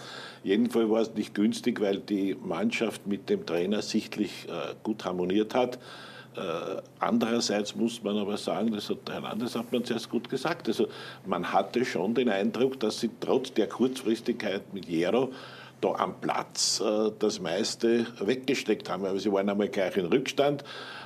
Jedenfalls 0.43 0.89
war 0.89 1.01
es 1.01 1.13
nicht 1.13 1.35
günstig, 1.35 1.79
weil 1.79 1.99
die 1.99 2.35
Mannschaft 2.43 3.05
mit 3.05 3.29
dem 3.29 3.45
Trainer 3.45 3.83
sichtlich 3.83 4.47
äh, 4.49 4.73
gut 4.81 5.05
harmoniert 5.05 5.53
hat. 5.53 5.75
Äh, 6.35 6.81
andererseits 6.97 7.75
muss 7.75 8.01
man 8.01 8.17
aber 8.17 8.37
sagen, 8.37 8.71
das 8.71 8.89
hat 8.89 9.07
der 9.07 9.13
Herr 9.13 9.21
Landes 9.21 9.55
hat 9.55 9.71
man 9.71 9.85
zuerst 9.85 10.09
gut 10.09 10.27
gesagt, 10.27 10.67
also 10.67 10.87
man 11.27 11.53
hatte 11.53 11.85
schon 11.85 12.15
den 12.15 12.29
Eindruck, 12.29 12.79
dass 12.79 12.99
sie 12.99 13.11
trotz 13.19 13.53
der 13.53 13.69
Kurzfristigkeit 13.69 14.73
mit 14.73 14.85
Jero 14.85 15.29
da 15.83 15.91
am 15.95 16.19
Platz 16.21 16.81
äh, 16.81 17.11
das 17.19 17.39
meiste 17.39 18.07
weggesteckt 18.19 18.89
haben. 18.89 19.05
Aber 19.05 19.19
sie 19.19 19.31
waren 19.31 19.49
einmal 19.49 19.67
gleich 19.69 19.97
in 19.97 20.05
Rückstand. 20.05 20.63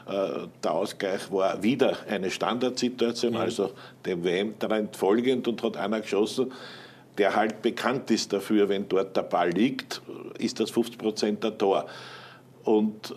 Äh, 0.08 0.48
der 0.64 0.74
Ausgleich 0.74 1.32
war 1.32 1.64
wieder 1.64 1.98
eine 2.08 2.30
Standardsituation, 2.30 3.36
also 3.36 3.72
dem 4.06 4.24
WM-Trend 4.24 4.96
folgend 4.96 5.48
und 5.48 5.64
hat 5.64 5.78
einer 5.78 6.02
geschossen, 6.02 6.52
der 7.18 7.36
halt 7.36 7.62
bekannt 7.62 8.12
ist 8.12 8.32
dafür, 8.32 8.70
wenn 8.70 8.88
dort 8.88 9.18
der 9.18 9.24
Ball 9.24 9.50
liegt, 9.50 10.02
ist 10.38 10.60
das 10.60 10.70
50 10.70 10.98
Prozent 11.00 11.44
der 11.44 11.58
Tor. 11.58 11.88
Und 12.64 13.16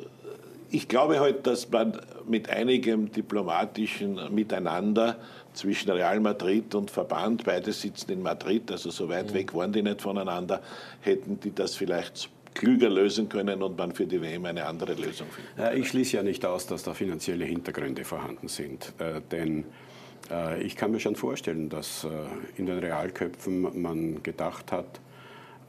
ich 0.70 0.88
glaube 0.88 1.20
halt, 1.20 1.46
dass 1.46 1.70
man 1.70 2.00
mit 2.28 2.48
einigem 2.48 3.10
diplomatischen 3.10 4.34
Miteinander 4.34 5.16
zwischen 5.52 5.90
Real 5.90 6.20
Madrid 6.20 6.74
und 6.74 6.90
Verband, 6.90 7.44
beide 7.44 7.72
sitzen 7.72 8.12
in 8.12 8.22
Madrid, 8.22 8.70
also 8.70 8.90
so 8.90 9.08
weit 9.08 9.34
weg 9.34 9.52
waren 9.54 9.72
die 9.72 9.82
nicht 9.82 10.00
voneinander, 10.00 10.62
hätten 11.00 11.40
die 11.40 11.54
das 11.54 11.74
vielleicht 11.74 12.30
klüger 12.54 12.88
lösen 12.88 13.28
können 13.28 13.62
und 13.62 13.76
man 13.76 13.92
für 13.92 14.06
die 14.06 14.20
WM 14.20 14.44
eine 14.44 14.66
andere 14.66 14.94
Lösung 14.94 15.26
finden. 15.28 15.60
Ja, 15.60 15.72
ich 15.72 15.88
schließe 15.88 16.16
ja 16.16 16.22
nicht 16.22 16.44
aus, 16.44 16.66
dass 16.66 16.82
da 16.82 16.94
finanzielle 16.94 17.44
Hintergründe 17.44 18.04
vorhanden 18.04 18.48
sind, 18.48 18.92
äh, 18.98 19.20
denn 19.30 19.64
äh, 20.30 20.62
ich 20.62 20.76
kann 20.76 20.90
mir 20.90 21.00
schon 21.00 21.16
vorstellen, 21.16 21.68
dass 21.68 22.04
äh, 22.04 22.08
in 22.56 22.66
den 22.66 22.78
Realköpfen 22.78 23.80
man 23.80 24.22
gedacht 24.22 24.72
hat, 24.72 25.00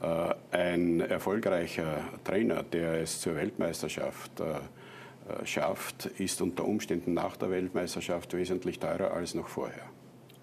äh, 0.02 0.34
ein 0.56 1.00
erfolgreicher 1.00 2.04
Trainer, 2.24 2.62
der 2.62 3.00
es 3.00 3.20
zur 3.20 3.36
Weltmeisterschaft 3.36 4.40
äh, 4.40 4.44
äh, 4.44 4.56
schafft, 5.44 6.06
ist 6.06 6.40
unter 6.42 6.64
Umständen 6.64 7.14
nach 7.14 7.36
der 7.36 7.50
Weltmeisterschaft 7.50 8.34
wesentlich 8.34 8.78
teurer 8.78 9.12
als 9.12 9.34
noch 9.34 9.48
vorher. 9.48 9.84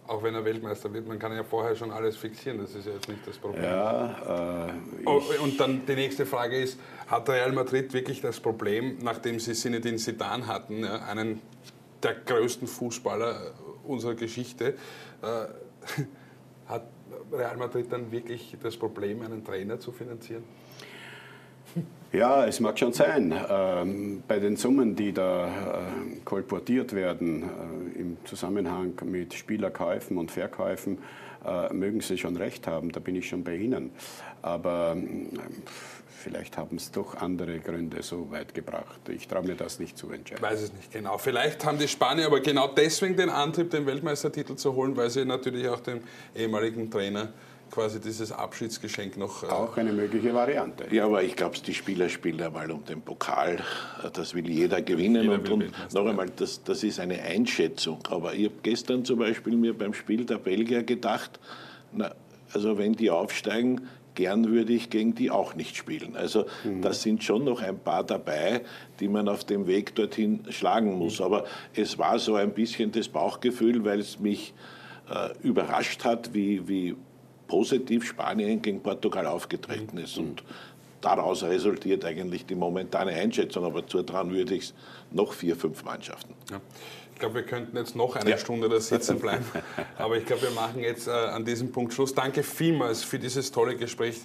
Auch 0.07 0.23
wenn 0.23 0.33
er 0.33 0.43
Weltmeister 0.43 0.91
wird, 0.91 1.07
man 1.07 1.19
kann 1.19 1.31
ja 1.33 1.43
vorher 1.43 1.75
schon 1.75 1.91
alles 1.91 2.17
fixieren, 2.17 2.57
das 2.57 2.73
ist 2.73 2.87
ja 2.87 2.93
jetzt 2.93 3.07
nicht 3.07 3.25
das 3.27 3.37
Problem. 3.37 3.63
Ja, 3.63 4.67
äh, 4.67 4.71
Oh, 5.05 5.21
und 5.43 5.59
dann 5.59 5.85
die 5.85 5.93
nächste 5.93 6.25
Frage 6.25 6.59
ist, 6.59 6.79
hat 7.07 7.29
Real 7.29 7.51
Madrid 7.51 7.93
wirklich 7.93 8.19
das 8.19 8.39
Problem, 8.39 8.97
nachdem 9.03 9.39
sie 9.39 9.53
Zinedine 9.53 9.97
Zidane 9.97 10.47
hatten, 10.47 10.83
ja, 10.83 11.03
einen 11.05 11.41
der 12.01 12.15
größten 12.15 12.67
Fußballer 12.67 13.53
unserer 13.83 14.15
Geschichte, 14.15 14.75
äh, 15.21 15.45
hat 16.67 16.87
Real 17.31 17.57
Madrid 17.57 17.91
dann 17.91 18.11
wirklich 18.11 18.57
das 18.61 18.77
Problem, 18.77 19.21
einen 19.21 19.43
Trainer 19.43 19.79
zu 19.79 19.91
finanzieren? 19.91 20.43
Ja, 22.11 22.45
es 22.47 22.59
mag 22.59 22.79
schon 22.79 22.91
sein. 22.91 23.33
Ähm, 23.49 24.23
bei 24.27 24.39
den 24.39 24.55
Summen, 24.57 24.95
die 24.95 25.13
da 25.13 25.47
äh, 25.47 25.51
kolportiert 26.25 26.93
werden 26.93 27.43
äh, 27.43 27.99
im 27.99 28.17
Zusammenhang 28.25 28.93
mit 29.05 29.35
Spielerkäufen 29.35 30.17
und 30.17 30.31
Verkäufen, 30.31 30.97
äh, 31.45 31.71
mögen 31.71 32.01
Sie 32.01 32.17
schon 32.17 32.35
recht 32.35 32.65
haben, 32.65 32.91
da 32.91 32.99
bin 32.99 33.15
ich 33.15 33.29
schon 33.29 33.43
bei 33.43 33.55
Ihnen. 33.57 33.91
Aber 34.41 34.93
ähm, 34.95 35.29
vielleicht 36.07 36.57
haben 36.57 36.77
es 36.77 36.91
doch 36.91 37.15
andere 37.15 37.59
Gründe 37.59 38.01
so 38.01 38.31
weit 38.31 38.55
gebracht. 38.55 39.07
Ich 39.09 39.27
traue 39.27 39.43
mir 39.43 39.55
das 39.55 39.79
nicht 39.79 39.95
zu 39.95 40.07
Ich 40.09 40.17
entscheiden. 40.17 40.41
weiß 40.41 40.61
es 40.63 40.73
nicht 40.73 40.91
genau. 40.91 41.19
Vielleicht 41.19 41.63
haben 41.63 41.77
die 41.77 41.87
Spanier 41.87 42.25
aber 42.25 42.39
genau 42.39 42.69
deswegen 42.69 43.17
den 43.17 43.29
Antrieb, 43.29 43.69
den 43.69 43.85
Weltmeistertitel 43.85 44.55
zu 44.55 44.73
holen, 44.73 44.97
weil 44.97 45.11
sie 45.11 45.25
natürlich 45.25 45.67
auch 45.69 45.79
dem 45.79 46.01
ehemaligen 46.35 46.89
Trainer 46.89 47.29
quasi 47.71 47.99
dieses 47.99 48.31
Abschiedsgeschenk 48.31 49.17
noch. 49.17 49.43
äh, 49.43 49.47
Auch 49.47 49.77
eine 49.77 49.91
mögliche 49.91 50.33
Variante. 50.33 50.85
Ja, 50.91 51.05
aber 51.05 51.23
ich 51.23 51.35
glaube, 51.35 51.57
die 51.59 51.73
Spieler 51.73 52.09
spielen 52.09 52.41
einmal 52.41 52.69
um 52.71 52.83
den 52.85 53.01
Pokal. 53.01 53.59
Das 54.13 54.33
will 54.33 54.49
jeder 54.49 54.81
gewinnen. 54.81 55.23
Jeder 55.23 55.35
und 55.35 55.49
und 55.49 55.93
noch 55.93 56.05
einmal, 56.05 56.29
das, 56.35 56.63
das 56.63 56.83
ist 56.83 56.99
eine 56.99 57.21
Einschätzung. 57.21 57.99
Aber 58.09 58.33
ich 58.33 58.45
habe 58.45 58.55
gestern 58.63 59.05
zum 59.05 59.19
Beispiel 59.19 59.55
mir 59.55 59.77
beim 59.77 59.93
Spiel 59.93 60.25
der 60.25 60.37
Belgier 60.37 60.83
gedacht, 60.83 61.39
na, 61.91 62.13
also 62.53 62.77
wenn 62.77 62.93
die 62.93 63.09
aufsteigen, 63.11 63.87
gern 64.15 64.49
würde 64.49 64.73
ich 64.73 64.89
gegen 64.89 65.15
die 65.15 65.31
auch 65.31 65.55
nicht 65.55 65.77
spielen. 65.77 66.15
Also 66.17 66.45
da 66.81 66.91
sind 66.91 67.23
schon 67.23 67.45
noch 67.45 67.61
ein 67.61 67.79
paar 67.79 68.03
dabei, 68.03 68.61
die 68.99 69.07
man 69.07 69.29
auf 69.29 69.45
dem 69.45 69.65
Weg 69.67 69.95
dorthin 69.95 70.41
schlagen 70.49 70.97
muss. 70.97 71.21
Aber 71.21 71.45
es 71.73 71.97
war 71.97 72.19
so 72.19 72.35
ein 72.35 72.51
bisschen 72.53 72.91
das 72.91 73.07
Bauchgefühl, 73.07 73.85
weil 73.85 73.99
es 73.99 74.19
mich 74.19 74.53
äh, 75.09 75.29
überrascht 75.41 76.03
hat, 76.03 76.33
wie, 76.33 76.67
wie 76.67 76.95
positiv 77.49 78.07
Spanien 78.07 78.61
gegen 78.61 78.81
Portugal 78.81 79.27
aufgetreten 79.27 79.97
ist. 79.97 80.17
Und 80.17 80.43
daraus 81.01 81.43
resultiert 81.43 82.05
eigentlich 82.05 82.45
die 82.45 82.55
momentane 82.55 83.11
Einschätzung. 83.11 83.65
Aber 83.65 83.85
zutrauen 83.85 84.31
würde 84.31 84.55
ich 84.55 84.63
es 84.63 84.73
noch 85.11 85.33
vier, 85.33 85.55
fünf 85.55 85.83
Mannschaften. 85.83 86.33
Ja. 86.51 86.61
Ich 87.13 87.19
glaube, 87.19 87.35
wir 87.35 87.43
könnten 87.43 87.75
jetzt 87.75 87.97
noch 87.97 88.15
eine 88.15 88.29
Ja. 88.29 88.37
Stunde 88.37 88.69
da 88.69 88.79
sitzen 88.79 89.19
bleiben. 89.19 89.43
Aber 89.97 90.15
ich 90.15 90.25
glaube, 90.25 90.43
wir 90.43 90.51
machen 90.51 90.79
jetzt 90.79 91.07
äh, 91.07 91.11
an 91.11 91.43
diesem 91.43 91.69
Punkt 91.69 91.93
Schluss. 91.93 92.15
Danke 92.15 92.43
vielmals 92.43 93.03
für 93.03 93.19
dieses 93.19 93.51
tolle 93.51 93.75
Gespräch. 93.75 94.21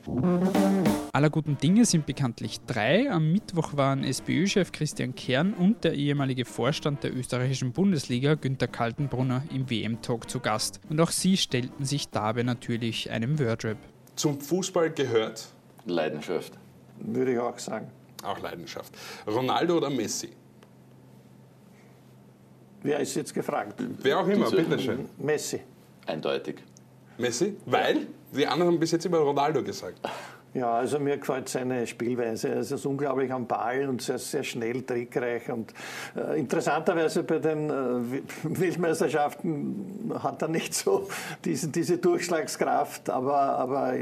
aller 1.13 1.29
guten 1.31 1.59
Dinge 1.59 1.87
sind 1.87 2.07
bekanntlich 2.07 2.61
drei. 2.69 3.11
Am 3.11 3.33
Mittwoch 3.33 3.77
waren 3.77 4.05
SPÖ-Chef 4.05 4.71
Christian 4.71 5.13
Kern 5.17 5.55
und 5.55 5.83
der 5.83 5.95
ehemalige 5.95 6.45
Vorstand 6.45 7.03
der 7.03 7.17
österreichischen 7.17 7.73
Bundesliga 7.73 8.35
Günter 8.35 8.69
Kaltenbrunner 8.69 9.43
im 9.53 9.69
WM-Talk 9.69 10.31
zu 10.31 10.39
Gast. 10.39 10.81
Und 10.89 11.01
auch 11.01 11.11
sie 11.11 11.37
stellten 11.37 11.85
sich 11.85 12.11
dabei 12.11 12.45
natürlich 12.45 13.11
einem 13.11 13.41
Wordrap. 13.41 13.79
Zum 14.15 14.41
Fußball 14.41 14.91
gehört 14.91 15.49
Leidenschaft. 15.85 16.53
Würde 16.99 17.33
ich 17.33 17.39
auch 17.39 17.59
sagen. 17.59 17.91
auch 18.23 18.39
Leidenschaft. 18.41 18.93
Ronaldo 19.27 19.77
oder 19.77 19.91
Messi? 19.91 20.31
Wer 22.83 23.01
ist 23.01 23.15
jetzt 23.15 23.33
gefragt? 23.35 23.75
Wer 24.03 24.21
auch 24.21 24.29
immer, 24.29 24.51
bitteschön. 24.51 25.09
Messi. 25.19 25.61
Eindeutig. 26.07 26.57
Messi? 27.17 27.57
Weil? 27.65 28.07
Die 28.33 28.47
anderen 28.47 28.73
haben 28.73 28.81
bis 28.81 28.91
jetzt 28.91 29.07
immer 29.07 29.19
Ronaldo 29.19 29.63
gesagt. 29.63 29.99
Ja, 30.55 30.73
also 30.73 31.01
mir 31.01 31.19
gefällt 31.19 31.49
seine 31.49 31.85
Spielweise. 31.85 32.49
Er 32.49 32.61
ist 32.61 32.87
unglaublich 32.87 33.33
am 33.33 33.49
Ball 33.49 33.89
und 33.89 34.01
sehr, 34.01 34.19
sehr 34.19 34.45
schnell, 34.45 34.83
trickreich. 34.83 35.51
Und 35.51 35.75
äh, 36.17 36.39
interessanterweise 36.39 37.25
bei 37.25 37.41
den 37.41 37.71
äh, 37.71 38.23
Weltmeisterschaften 38.61 40.13
hat 40.23 40.43
er 40.43 40.49
nicht 40.49 40.73
so 40.73 41.09
diesen, 41.45 41.73
diese 41.73 41.99
Durchschlagskraft, 41.99 43.11
aber, 43.11 43.35
aber 43.35 43.95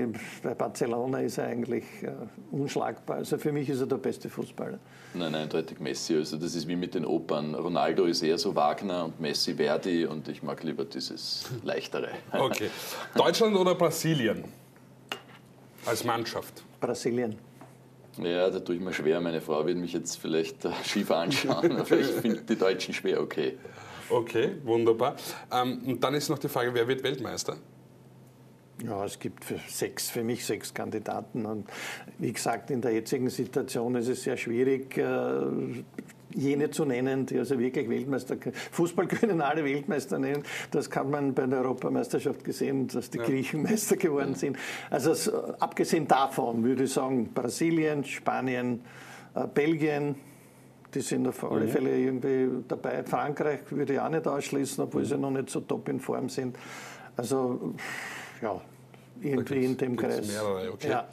bei 0.42 0.54
Barcelona 0.54 1.20
ist 1.20 1.38
er 1.38 1.46
eigentlich 1.46 1.84
äh, 2.02 2.10
unschlagbar. 2.50 3.16
Also 3.16 3.38
für 3.38 3.50
mich 3.50 3.70
ist 3.70 3.80
er 3.80 3.86
der 3.86 3.96
beste 3.96 4.28
Fußballer. 4.28 4.78
Nein, 5.14 5.34
eindeutig 5.34 5.80
Messi. 5.80 6.16
Also 6.16 6.36
das 6.36 6.54
ist 6.54 6.68
wie 6.68 6.76
mit 6.76 6.94
den 6.94 7.06
Opern. 7.06 7.54
Ronaldo 7.54 8.04
ist 8.04 8.22
eher 8.22 8.36
so 8.36 8.54
Wagner 8.54 9.06
und 9.06 9.18
Messi 9.18 9.54
Verdi 9.54 10.04
und 10.04 10.28
ich 10.28 10.42
mag 10.42 10.62
lieber 10.62 10.84
dieses 10.84 11.46
Leichtere. 11.64 12.10
Okay. 12.30 12.68
Deutschland 13.14 13.56
oder 13.56 13.74
Brasilien? 13.74 14.44
Als 15.86 16.04
Mannschaft. 16.04 16.62
Brasilien. 16.80 17.36
Ja, 18.18 18.50
da 18.50 18.60
tue 18.60 18.76
ich 18.76 18.80
mir 18.80 18.92
schwer. 18.92 19.20
Meine 19.20 19.40
Frau 19.40 19.64
wird 19.66 19.78
mich 19.78 19.92
jetzt 19.92 20.16
vielleicht 20.16 20.64
äh, 20.64 20.70
schief 20.84 21.10
anschauen, 21.10 21.76
aber 21.76 21.98
ich 21.98 22.06
finde 22.06 22.42
die 22.42 22.56
Deutschen 22.56 22.94
schwer 22.94 23.20
okay. 23.20 23.58
Okay, 24.10 24.56
wunderbar. 24.64 25.16
Ähm, 25.50 25.82
und 25.86 26.04
dann 26.04 26.14
ist 26.14 26.28
noch 26.28 26.38
die 26.38 26.48
Frage, 26.48 26.74
wer 26.74 26.86
wird 26.86 27.02
Weltmeister? 27.02 27.56
Ja, 28.84 29.04
es 29.04 29.18
gibt 29.18 29.44
für, 29.44 29.58
sechs, 29.68 30.10
für 30.10 30.24
mich 30.24 30.44
sechs 30.44 30.74
Kandidaten. 30.74 31.46
Und 31.46 31.68
wie 32.18 32.32
gesagt, 32.32 32.70
in 32.70 32.80
der 32.80 32.92
jetzigen 32.92 33.30
Situation 33.30 33.94
ist 33.94 34.08
es 34.08 34.22
sehr 34.22 34.36
schwierig, 34.36 34.98
äh, 34.98 35.84
jene 36.34 36.70
zu 36.70 36.84
nennen, 36.84 37.26
die 37.26 37.38
also 37.38 37.58
wirklich 37.58 37.88
Weltmeister 37.88 38.36
Fußball 38.72 39.06
können 39.08 39.40
alle 39.40 39.64
Weltmeister 39.64 40.18
nennen. 40.18 40.42
Das 40.70 40.90
kann 40.90 41.10
man 41.10 41.34
bei 41.34 41.46
der 41.46 41.60
Europameisterschaft 41.60 42.44
gesehen, 42.44 42.88
dass 42.88 43.10
die 43.10 43.18
Griechen 43.18 43.62
Meister 43.64 43.96
geworden 43.96 44.34
sind. 44.34 44.56
Also 44.90 45.12
es, 45.12 45.28
abgesehen 45.28 46.06
davon 46.06 46.64
würde 46.64 46.84
ich 46.84 46.92
sagen, 46.92 47.32
Brasilien, 47.32 48.04
Spanien, 48.04 48.80
äh, 49.34 49.46
Belgien, 49.46 50.16
die 50.94 51.00
sind 51.00 51.26
auf 51.26 51.42
alle 51.50 51.68
Fälle 51.68 51.96
irgendwie 51.96 52.48
dabei. 52.68 53.02
Frankreich 53.04 53.60
würde 53.70 53.94
ich 53.94 54.00
auch 54.00 54.10
nicht 54.10 54.26
ausschließen, 54.26 54.84
obwohl 54.84 55.04
sie 55.04 55.16
noch 55.16 55.30
nicht 55.30 55.48
so 55.48 55.60
top 55.60 55.88
in 55.88 56.00
Form 56.00 56.28
sind. 56.28 56.56
Also, 57.16 57.74
ja, 58.42 58.60
irgendwie 59.20 59.64
in 59.64 59.76
dem 59.76 59.96
Kreis. 59.96 60.26
mehrere, 60.26 60.72
okay. 60.72 60.90
Ja. 60.90 61.08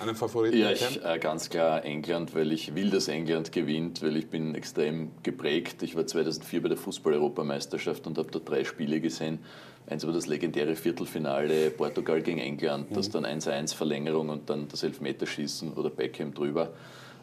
Einen 0.00 0.14
Favoriten? 0.14 0.56
Ja, 0.58 0.70
ich, 0.70 1.04
äh, 1.04 1.18
ganz 1.18 1.50
klar 1.50 1.84
England, 1.84 2.34
weil 2.34 2.52
ich 2.52 2.74
will, 2.74 2.90
dass 2.90 3.08
England 3.08 3.50
gewinnt, 3.50 4.00
weil 4.02 4.16
ich 4.16 4.28
bin 4.28 4.54
extrem 4.54 5.10
geprägt. 5.24 5.82
Ich 5.82 5.96
war 5.96 6.06
2004 6.06 6.62
bei 6.62 6.68
der 6.68 6.78
Fußball-Europameisterschaft 6.78 8.06
und 8.06 8.16
habe 8.16 8.30
dort 8.30 8.48
drei 8.48 8.62
Spiele 8.64 9.00
gesehen. 9.00 9.40
Eins 9.88 10.06
war 10.06 10.12
das 10.12 10.26
legendäre 10.26 10.76
Viertelfinale 10.76 11.70
Portugal 11.70 12.20
gegen 12.22 12.38
England, 12.38 12.94
das 12.94 13.10
dann 13.10 13.24
1-1 13.24 13.74
Verlängerung 13.74 14.28
und 14.28 14.48
dann 14.50 14.68
das 14.68 14.82
Elfmeterschießen 14.82 15.72
oder 15.72 15.90
Beckham 15.90 16.32
drüber. 16.32 16.70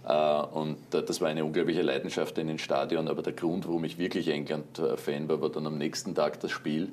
Äh, 0.05 0.41
Und 0.51 0.93
äh, 0.93 1.01
das 1.03 1.21
war 1.21 1.29
eine 1.29 1.45
unglaubliche 1.45 1.81
Leidenschaft 1.81 2.37
in 2.37 2.47
den 2.47 2.59
Stadion. 2.59 3.07
Aber 3.07 3.21
der 3.21 3.33
Grund, 3.33 3.67
warum 3.67 3.85
ich 3.85 3.97
wirklich 3.97 4.27
England-Fan 4.27 5.29
war, 5.29 5.41
war 5.41 5.49
dann 5.49 5.65
am 5.65 5.77
nächsten 5.77 6.13
Tag 6.13 6.39
das 6.41 6.51
Spiel. 6.51 6.89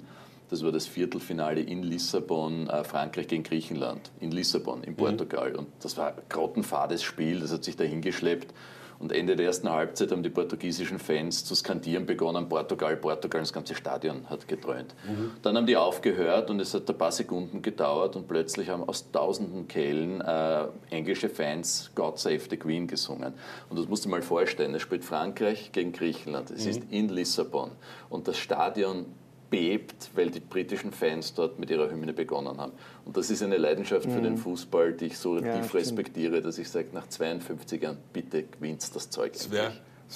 Das 0.53 0.63
war 0.63 0.71
das 0.71 0.87
Viertelfinale 0.87 1.63
in 1.63 1.83
Lissabon, 1.83 2.69
äh, 2.69 2.85
Frankreich 2.85 3.27
gegen 3.27 3.43
Griechenland, 3.43 4.11
in 4.21 4.33
Lissabon, 4.33 4.85
in 4.85 4.95
Portugal. 4.95 5.57
Und 5.57 5.69
das 5.81 5.97
war 5.97 6.09
ein 6.09 6.15
grottenfades 6.29 7.03
Spiel, 7.03 7.41
das 7.41 7.55
hat 7.55 7.65
sich 7.65 7.75
dahin 7.75 8.03
geschleppt. 8.03 8.53
Und 8.99 9.13
Ende 9.13 9.35
der 9.35 9.47
ersten 9.47 9.71
Halbzeit 9.71 10.13
haben 10.13 10.23
die 10.23 10.29
portugiesischen 10.29 10.99
Fans 10.99 11.47
zu 11.47 11.55
skandieren 11.55 12.05
begonnen, 12.05 12.51
Portugal, 12.51 12.99
Portugal, 12.99 13.41
das 13.41 13.53
ganze 13.55 13.75
Stadion 13.75 14.29
hat 14.29 14.47
gedröhnt. 14.47 14.95
Dann 15.41 15.57
haben 15.57 15.67
die 15.67 15.77
aufgehört 15.79 16.51
und 16.51 16.61
es 16.61 16.75
hat 16.75 16.89
ein 16.89 16.99
paar 16.99 17.13
Sekunden 17.13 17.63
gedauert 17.63 18.15
und 18.15 18.29
plötzlich 18.29 18.69
haben 18.69 18.87
aus 18.87 19.11
tausenden 19.11 19.67
Kehlen 19.69 20.21
äh, 20.21 20.67
englische 20.91 21.31
Fans 21.31 21.91
God 21.95 22.19
Save 22.19 22.43
the 22.51 22.59
Queen 22.59 22.87
gesungen. 22.87 23.33
Und 23.71 23.79
das 23.79 23.89
musst 23.89 24.05
du 24.05 24.11
dir 24.11 24.17
mal 24.17 24.23
vorstellen, 24.23 24.75
es 24.75 24.83
spielt 24.83 25.03
Frankreich 25.03 25.73
gegen 25.73 25.93
Griechenland, 25.93 26.51
es 26.51 26.67
ist 26.67 26.83
in 26.91 27.09
Lissabon 27.09 27.71
und 28.11 28.29
das 28.29 28.37
Stadion 28.37 29.07
bebt, 29.53 30.11
weil 30.15 30.31
die 30.31 30.41
britischen 30.41 30.93
Fans 30.93 31.35
dort 31.35 31.59
mit 31.59 31.69
ihrer 31.71 31.91
Hymne 31.91 32.15
begonnen 32.15 32.57
haben. 32.59 32.73
Und 33.05 33.17
das 33.19 33.31
ist 33.31 33.43
eine 33.43 33.59
Leidenschaft 33.59 34.11
für 34.11 34.21
den 34.23 34.39
Fußball, 34.39 34.95
die 34.95 35.07
ich 35.07 35.19
so 35.19 35.39
Ja, 35.39 35.61
tief 35.61 35.75
respektiere, 35.75 36.41
dass 36.41 36.57
ich 36.59 36.69
sage, 36.71 36.89
nach 36.93 37.07
52 37.07 37.83
Jahren, 37.83 37.99
bitte 38.15 38.45
gewinnt 38.45 38.83
das 38.97 39.11
Zeug. 39.11 39.35
Das 39.35 39.51
wäre 39.51 39.73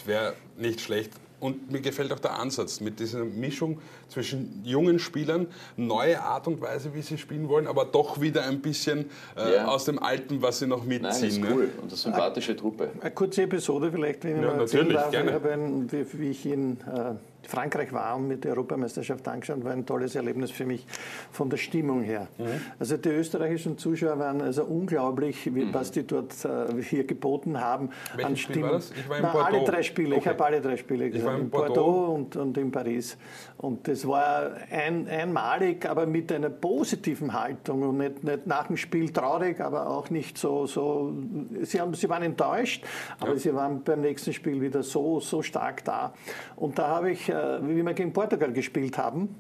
wär 0.07 0.33
nicht 0.57 0.81
schlecht. 0.81 1.13
Und 1.39 1.71
mir 1.71 1.83
gefällt 1.83 2.11
auch 2.15 2.19
der 2.19 2.39
Ansatz 2.39 2.81
mit 2.81 2.99
dieser 2.99 3.23
Mischung 3.23 3.79
zwischen 4.09 4.63
jungen 4.65 4.99
Spielern, 4.99 5.49
neue 5.77 6.23
Art 6.23 6.47
und 6.47 6.63
Weise, 6.63 6.95
wie 6.95 7.03
sie 7.03 7.19
spielen 7.19 7.51
wollen, 7.51 7.67
aber 7.67 7.85
doch 7.85 8.19
wieder 8.23 8.45
ein 8.45 8.61
bisschen 8.63 9.11
äh, 9.37 9.57
Ja. 9.57 9.67
aus 9.67 9.85
dem 9.85 9.99
Alten, 10.03 10.41
was 10.41 10.61
sie 10.61 10.67
noch 10.67 10.87
Nein, 10.87 11.03
mitziehen. 11.03 11.29
ist 11.29 11.41
ne? 11.43 11.49
cool 11.53 11.69
und 11.77 11.89
eine 11.89 11.97
sympathische 11.97 12.57
Truppe. 12.57 12.89
Eine 13.03 13.11
kurze 13.11 13.43
Episode 13.43 13.93
vielleicht, 13.93 14.25
wenn 14.25 14.37
ich 14.39 14.43
Ja, 14.43 14.49
mal 14.49 14.57
natürlich, 14.57 14.95
darf. 14.97 15.11
gerne. 15.11 15.29
Ich 15.29 15.35
habe 15.35 15.53
ein, 15.53 15.93
wie, 15.93 16.07
wie 16.19 16.31
ich 16.31 16.47
in 16.47 16.79
äh, 16.81 17.15
Frankreich 17.49 17.93
war 17.93 18.17
und 18.17 18.29
mit 18.29 18.45
der 18.45 18.53
Europameisterschaft 18.53 19.27
angeschaut, 19.29 19.65
war 19.65 19.73
ein 19.73 19.87
tolles 19.87 20.15
Erlebnis 20.15 20.51
für 20.51 20.65
mich 20.67 20.87
von 21.33 21.49
der 21.51 21.57
Stimmung 21.57 22.03
her. 22.03 22.29
Mhm. 22.39 22.45
Also 22.79 22.97
die 22.97 23.09
österreichischen 23.11 23.79
Zuschauer 23.79 24.19
waren 24.19 24.41
also 24.41 24.65
unglaublich, 24.65 25.55
wie, 25.55 25.73
was 25.73 25.91
die 25.91 26.07
dort 26.07 26.33
äh, 26.45 26.83
hier 26.83 27.05
geboten 27.05 27.61
haben 27.61 27.87
Mhm. 27.87 27.91
Welches 28.17 28.25
an 28.27 28.37
Spiel 28.37 28.53
Stimmung. 28.55 28.71
war 28.71 28.77
das? 28.79 28.91
Ich 28.99 29.09
war 29.09 29.17
in 29.19 29.23
Na, 29.23 29.33
alle 29.33 29.59
Bordeaux. 29.59 29.73
drei 29.73 29.83
Spiele, 29.83 30.15
ich 30.17 30.21
Okay. 30.21 30.29
habe 30.31 30.45
alle 30.45 30.61
drei 30.61 30.77
Spiele 30.77 31.11
gesehen. 31.11 31.27
war 31.27 31.39
in 31.39 31.51
Bordeaux. 31.51 31.75
Bordeaux 31.75 32.15
und, 32.15 32.37
und 32.37 32.59
in 32.59 32.71
Paris. 32.73 33.17
Und 33.59 33.87
das 33.89 34.07
war 34.07 34.51
ein, 34.71 35.09
einmalig, 35.09 35.89
aber 35.89 36.07
mit 36.07 36.31
einer 36.33 36.51
positiven 36.51 37.33
Haltung 37.33 37.83
und 37.83 37.99
nicht, 37.99 38.25
nicht 38.25 38.47
nach 38.47 38.67
dem 38.67 38.77
Spiel 38.77 39.11
traurig, 39.11 39.61
aber 39.61 39.89
auch 39.89 40.11
nicht 40.11 40.37
so. 40.39 40.67
so 40.67 41.15
sie, 41.63 41.81
haben, 41.81 41.95
sie 41.95 42.09
waren 42.09 42.23
enttäuscht, 42.23 42.85
aber 43.21 43.37
sie 43.37 43.55
waren 43.55 43.83
beim 43.83 44.01
nächsten 44.01 44.33
Spiel 44.33 44.61
wieder 44.61 44.83
so, 44.83 45.21
so 45.21 45.43
stark 45.43 45.85
da. 45.85 46.13
Und 46.57 46.79
da 46.79 46.89
habe 46.89 47.11
ich, 47.13 47.29
äh, 47.29 47.36
wie 47.63 47.85
wir 47.85 47.95
gegen 47.95 48.13
Portugal 48.13 48.53
gespielt 48.53 48.99
haben, 48.99 49.35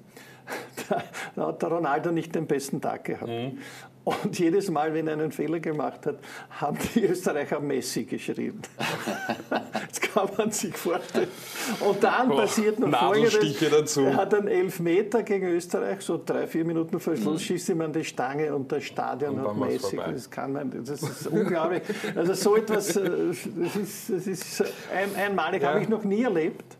da, 0.89 1.03
da 1.35 1.47
hat 1.49 1.63
der 1.63 1.69
Ronaldo 1.71 2.13
nicht 2.13 2.35
den 2.35 2.47
besten 2.47 2.81
Tag 2.81 3.05
gehabt. 3.05 3.31
Und 4.05 4.39
jedes 4.39 4.71
Mal, 4.71 4.95
wenn 4.95 5.09
er 5.09 5.15
einen 5.15 5.33
Fehler 5.33 5.59
gemacht 5.59 6.07
hat, 6.07 6.19
haben 6.61 6.79
die 6.95 7.05
Österreicher 7.07 7.59
Messi 7.59 8.05
geschrieben. 8.05 8.63
das 9.51 10.01
kann 10.01 10.29
man 10.39 10.53
sich 10.53 10.77
vorstellen. 10.77 11.27
Und 11.81 12.05
dann 12.05 12.29
Boah, 12.29 12.43
passiert 12.43 12.79
noch 12.79 12.97
Folgendes. 12.97 13.59
dazu. 13.69 14.03
Er 14.03 14.15
hat 14.17 14.33
einen 14.33 14.47
Elfmeter 14.47 15.25
gegen 15.25 15.49
Österreich, 15.49 16.03
so 16.03 16.23
drei, 16.25 16.47
vier 16.47 16.65
Minuten 16.65 17.01
vor 17.01 17.15
Mhm. 17.15 17.23
Schluss 17.23 17.43
schießt 17.43 17.71
ihm 17.71 17.81
an 17.81 17.93
die 17.93 18.05
Stange 18.05 18.55
und 18.55 18.71
das 18.71 18.85
Stadion 18.85 19.41
Und 19.41 19.49
hat 19.49 19.57
Messi. 19.57 19.97
Das 19.97 20.31
kann 20.31 20.53
man, 20.53 20.85
das 20.85 21.03
ist 21.03 21.27
unglaublich. 21.27 21.83
Also 22.15 22.35
so 22.35 22.55
etwas, 22.57 22.95
äh, 22.95 23.11
das 23.11 23.75
ist, 23.75 24.11
das 24.11 24.27
ist 24.29 24.63
ein, 24.95 25.17
einmalig, 25.21 25.63
Ja. 25.63 25.71
habe 25.71 25.81
ich 25.83 25.89
noch 25.89 26.05
nie 26.05 26.23
erlebt. 26.23 26.77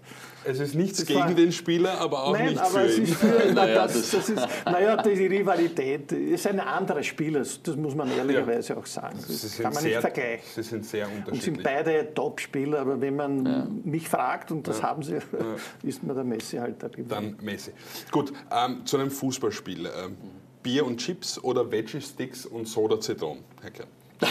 Es 0.49 0.61
ist 0.61 0.75
nichts 0.75 1.05
gegen 1.05 1.19
war- 1.21 1.35
den 1.35 1.51
Spieler, 1.53 1.99
aber 2.01 2.25
auch 2.25 2.33
Nein, 2.33 2.51
nicht 2.51 2.61
aber 2.61 2.71
für 2.71 2.81
es 2.87 2.99
ihn. 2.99 3.05
ist 3.05 3.15
für, 3.15 3.43
na, 3.49 3.55
Naja, 3.67 3.87
das, 3.87 4.11
das- 4.11 4.29
ist, 4.29 4.49
naja, 4.65 5.03
die 5.03 5.27
Rivalität 5.27 6.13
ist 6.13 6.47
ein 6.47 6.61
anderer 6.61 7.03
Spieler, 7.03 7.41
das 7.41 7.77
muss 7.77 7.95
man 7.95 8.11
ehrlicherweise 8.11 8.77
auch 8.77 8.87
sagen. 8.87 9.19
Das 9.27 9.57
kann 9.59 9.73
man 9.73 9.83
sehr, 9.83 9.91
nicht 9.93 10.01
vergleichen. 10.01 10.45
Sie 10.55 10.63
sind 10.63 10.85
sehr 10.87 11.07
Und 11.07 11.13
sind 11.15 11.27
unterschiedlich. 11.29 11.65
beide 11.65 12.15
Top-Spieler, 12.15 12.81
aber 12.81 13.01
wenn 13.01 13.17
man 13.17 13.81
mich 13.85 14.09
fragt, 14.09 14.51
und 14.53 14.67
das 14.69 14.83
haben 14.83 15.03
sie, 15.03 15.19
ist 15.83 16.03
mir 16.03 16.15
der 16.15 16.25
Messi 16.25 16.57
halt 16.59 16.81
der 16.83 16.91
Gewinner. 16.91 17.09
Dann 17.09 17.37
Messi. 17.43 17.73
Gut, 18.11 18.33
ähm, 18.51 18.87
zu 18.87 18.99
einem 18.99 19.11
Fußballspiel. 19.11 19.87
Ähm, 19.87 20.17
Bier 20.63 20.85
und 20.85 20.97
Chips 20.99 21.39
oder 21.43 21.71
Veggie-Sticks 21.71 22.45
und 22.47 22.67
Soda 22.67 22.99
Zitron, 23.01 23.39
Herr 23.63 23.71
Kern? 23.71 23.89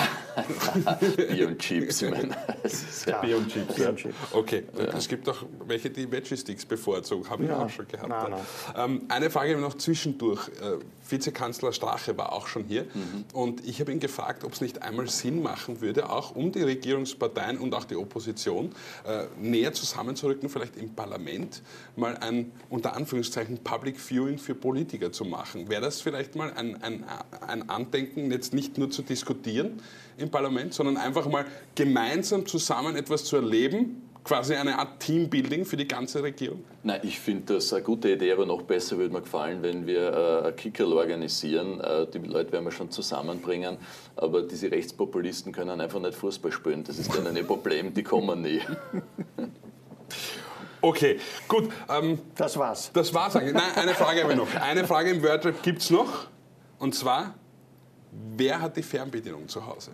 Bier 1.30 1.48
und 1.48 1.60
Chips, 1.60 2.02
ich 2.02 2.10
meine, 2.12 2.36
ja 3.06 3.22
Bier 3.22 3.38
und 3.38 3.48
Chips, 3.52 3.76
Bier 3.76 3.84
ja. 3.86 3.90
und 3.92 3.96
Chips. 3.98 4.16
Okay, 4.32 4.64
es 4.98 5.08
gibt 5.08 5.28
auch 5.30 5.44
welche, 5.68 5.90
die 5.90 6.12
Veggie-Sticks 6.12 6.66
bevorzugen, 6.66 7.30
habe 7.30 7.44
ich 7.44 7.50
Ja. 7.50 7.64
auch 7.66 7.70
schon 7.70 7.88
gehabt. 7.88 8.10
Nein, 8.10 8.34
ja. 8.76 8.86
Ähm, 8.86 9.02
eine 9.08 9.30
Frage 9.30 9.58
noch 9.58 9.76
zwischendurch. 9.76 10.48
Äh, 10.62 10.78
Vizekanzler 11.08 11.72
Strache 11.72 12.18
war 12.18 12.34
auch 12.34 12.48
schon 12.48 12.64
hier 12.64 12.84
Mhm. 12.86 13.26
und 13.34 13.68
ich 13.68 13.80
habe 13.80 13.92
ihn 13.92 14.00
gefragt, 14.00 14.44
ob 14.44 14.54
es 14.54 14.62
nicht 14.62 14.82
einmal 14.82 15.08
Sinn 15.08 15.44
machen 15.44 15.80
würde, 15.80 16.10
auch 16.10 16.36
um 16.36 16.52
die 16.52 16.64
Regierungsparteien 16.64 17.60
und 17.60 17.76
auch 17.76 17.84
die 17.86 17.96
Opposition 17.96 18.72
äh, 19.08 19.26
näher 19.40 19.72
zusammenzurücken, 19.74 20.50
vielleicht 20.50 20.78
im 20.78 20.96
Parlament 20.96 21.62
mal 21.96 22.18
ein 22.18 22.52
unter 22.72 22.96
Anführungszeichen 22.96 23.60
Public 23.60 24.00
Viewing 24.00 24.40
für 24.40 24.56
Politiker 24.56 25.12
zu 25.12 25.26
machen. 25.26 25.70
Wäre 25.70 25.82
das 25.84 26.02
vielleicht 26.02 26.36
mal 26.36 26.52
ein, 26.54 26.82
ein, 26.82 27.06
ein 27.48 27.70
Andenken, 27.70 28.32
jetzt 28.32 28.54
nicht 28.56 28.80
nur 28.80 28.90
zu 28.90 29.04
diskutieren 29.04 29.80
im 30.18 30.30
Parlament, 30.30 30.74
sondern 30.74 30.98
einfach 30.98 31.28
mal 31.28 31.46
gemeinsam 31.76 32.46
zusammen 32.46 32.96
etwas 32.96 33.26
zu 33.26 33.36
erleben, 33.36 34.02
quasi 34.24 34.56
eine 34.56 34.78
Art 34.78 35.00
Teambuilding 35.00 35.66
für 35.66 35.78
die 35.78 35.88
ganze 35.88 36.22
Regierung? 36.22 36.64
Nein, 36.84 37.00
ich 37.04 37.20
finde 37.20 37.54
das 37.54 37.72
eine 37.72 37.84
gute 37.84 38.12
Idee, 38.12 38.32
aber 38.32 38.46
noch 38.46 38.64
besser 38.64 38.98
würde 38.98 39.14
mir 39.14 39.22
gefallen, 39.22 39.62
wenn 39.62 39.86
wir 39.86 40.44
äh, 40.44 40.48
ein 40.48 40.56
Kickerl 40.56 40.92
organisieren. 40.94 41.80
Äh, 41.80 42.08
die 42.08 42.20
Leute 42.20 42.52
werden 42.52 42.66
wir 42.66 42.72
schon 42.72 42.92
zusammenbringen, 42.92 43.78
aber 44.16 44.42
diese 44.42 44.72
Rechtspopulisten 44.72 45.54
können 45.54 45.80
einfach 45.80 46.00
nicht 46.00 46.16
Fußball 46.16 46.52
spielen. 46.52 46.84
Das 46.84 46.98
ist 46.98 47.16
dann 47.16 47.28
ein 47.28 47.46
Problem, 47.48 47.94
die 47.94 48.04
kommen 48.04 48.42
nie. 48.42 48.62
Okay, 50.82 51.20
gut. 51.48 51.72
Ähm, 51.90 52.20
das 52.36 52.58
war's. 52.58 52.92
Das 52.94 53.12
war's 53.12 53.36
eigentlich. 53.36 53.56
Nein, 53.56 53.72
eine 53.76 53.96
Frage 53.96 54.22
habe 54.22 54.34
ich 54.34 54.38
noch. 54.38 54.54
Eine 54.54 54.86
Frage 54.86 55.10
im 55.10 55.24
Wordrap 55.24 55.64
gibt 55.64 55.82
es 55.82 55.90
noch. 55.90 56.28
Und 56.78 56.94
zwar, 56.94 57.34
wer 58.36 58.62
hat 58.62 58.78
die 58.78 58.84
Fernbedienung 58.84 59.48
zu 59.48 59.66
Hause? 59.66 59.92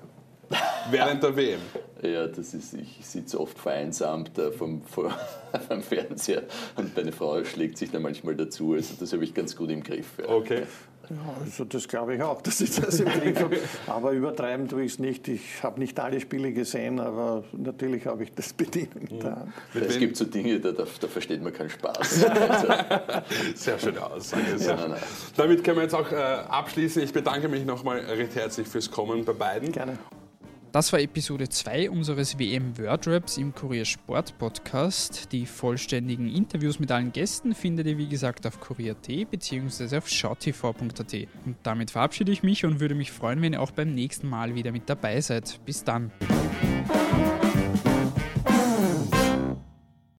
Während 0.89 1.23
der 1.23 1.35
WM. 1.35 1.61
Ja, 2.01 2.27
das 2.27 2.53
ist, 2.53 2.73
ich 2.73 3.05
sitze 3.05 3.39
oft 3.39 3.57
vereinsamt 3.57 4.37
äh, 4.37 4.51
vom, 4.51 4.83
vom, 4.83 5.11
vom, 5.67 5.81
Fernseher 5.81 6.43
und 6.75 6.95
meine 6.95 7.11
Frau 7.11 7.43
schlägt 7.45 7.77
sich 7.77 7.91
da 7.91 7.99
manchmal 7.99 8.35
dazu. 8.35 8.73
Also 8.73 8.95
das 8.99 9.13
habe 9.13 9.23
ich 9.23 9.33
ganz 9.33 9.55
gut 9.55 9.69
im 9.69 9.83
Griff. 9.83 10.17
Ja. 10.19 10.29
Okay. 10.29 10.63
Ja, 11.11 11.35
also 11.43 11.65
das 11.65 11.87
glaube 11.87 12.15
ich 12.15 12.21
auch, 12.21 12.41
dass 12.41 12.61
ich 12.61 12.73
das 12.73 13.01
im 13.01 13.07
Griff 13.07 13.41
habe. 13.41 13.57
Aber 13.87 14.11
übertreiben 14.11 14.69
tue 14.69 14.83
ich 14.83 14.93
es 14.93 14.99
nicht. 14.99 15.27
Ich 15.27 15.61
habe 15.61 15.77
nicht 15.79 15.99
alle 15.99 16.21
Spiele 16.21 16.53
gesehen, 16.53 17.01
aber 17.01 17.43
natürlich 17.51 18.05
habe 18.05 18.23
ich 18.23 18.33
das 18.33 18.53
Bedienen 18.53 19.09
mhm. 19.09 19.19
da. 19.19 19.47
Es 19.73 19.99
gibt 19.99 20.15
so 20.15 20.23
Dinge, 20.23 20.59
da, 20.59 20.71
da, 20.71 20.85
da 20.99 21.07
versteht 21.07 21.43
man 21.43 21.51
keinen 21.51 21.69
Spaß. 21.69 22.21
Sehr 23.55 23.77
schöne 23.77 24.05
Aussage. 24.05 24.57
Sehr 24.57 24.75
ja, 24.75 24.95
Damit 25.35 25.63
können 25.65 25.77
wir 25.77 25.83
jetzt 25.83 25.95
auch 25.95 26.11
äh, 26.11 26.15
abschließen. 26.15 27.03
Ich 27.03 27.11
bedanke 27.11 27.49
mich 27.49 27.65
nochmal 27.65 27.99
recht 27.99 28.35
herzlich 28.35 28.67
fürs 28.67 28.89
Kommen 28.89 29.25
bei 29.25 29.33
beiden. 29.33 29.71
Gerne. 29.73 29.97
Das 30.71 30.93
war 30.93 31.01
Episode 31.01 31.49
2 31.49 31.89
unseres 31.89 32.39
WM 32.39 32.77
Wordraps 32.77 33.35
im 33.35 33.53
Kurier 33.53 33.83
Sport 33.83 34.37
Podcast. 34.37 35.33
Die 35.33 35.45
vollständigen 35.45 36.33
Interviews 36.33 36.79
mit 36.79 36.93
allen 36.93 37.11
Gästen 37.11 37.53
findet 37.53 37.87
ihr 37.87 37.97
wie 37.97 38.07
gesagt 38.07 38.47
auf 38.47 38.61
kurier.at 38.61 39.29
bzw. 39.29 39.97
auf 39.97 40.07
schautv.at. 40.07 41.13
Und 41.45 41.57
damit 41.63 41.91
verabschiede 41.91 42.31
ich 42.31 42.41
mich 42.41 42.63
und 42.63 42.79
würde 42.79 42.95
mich 42.95 43.11
freuen, 43.11 43.41
wenn 43.41 43.51
ihr 43.51 43.61
auch 43.61 43.71
beim 43.71 43.93
nächsten 43.93 44.29
Mal 44.29 44.55
wieder 44.55 44.71
mit 44.71 44.89
dabei 44.89 45.19
seid. 45.19 45.59
Bis 45.65 45.83
dann. 45.83 46.09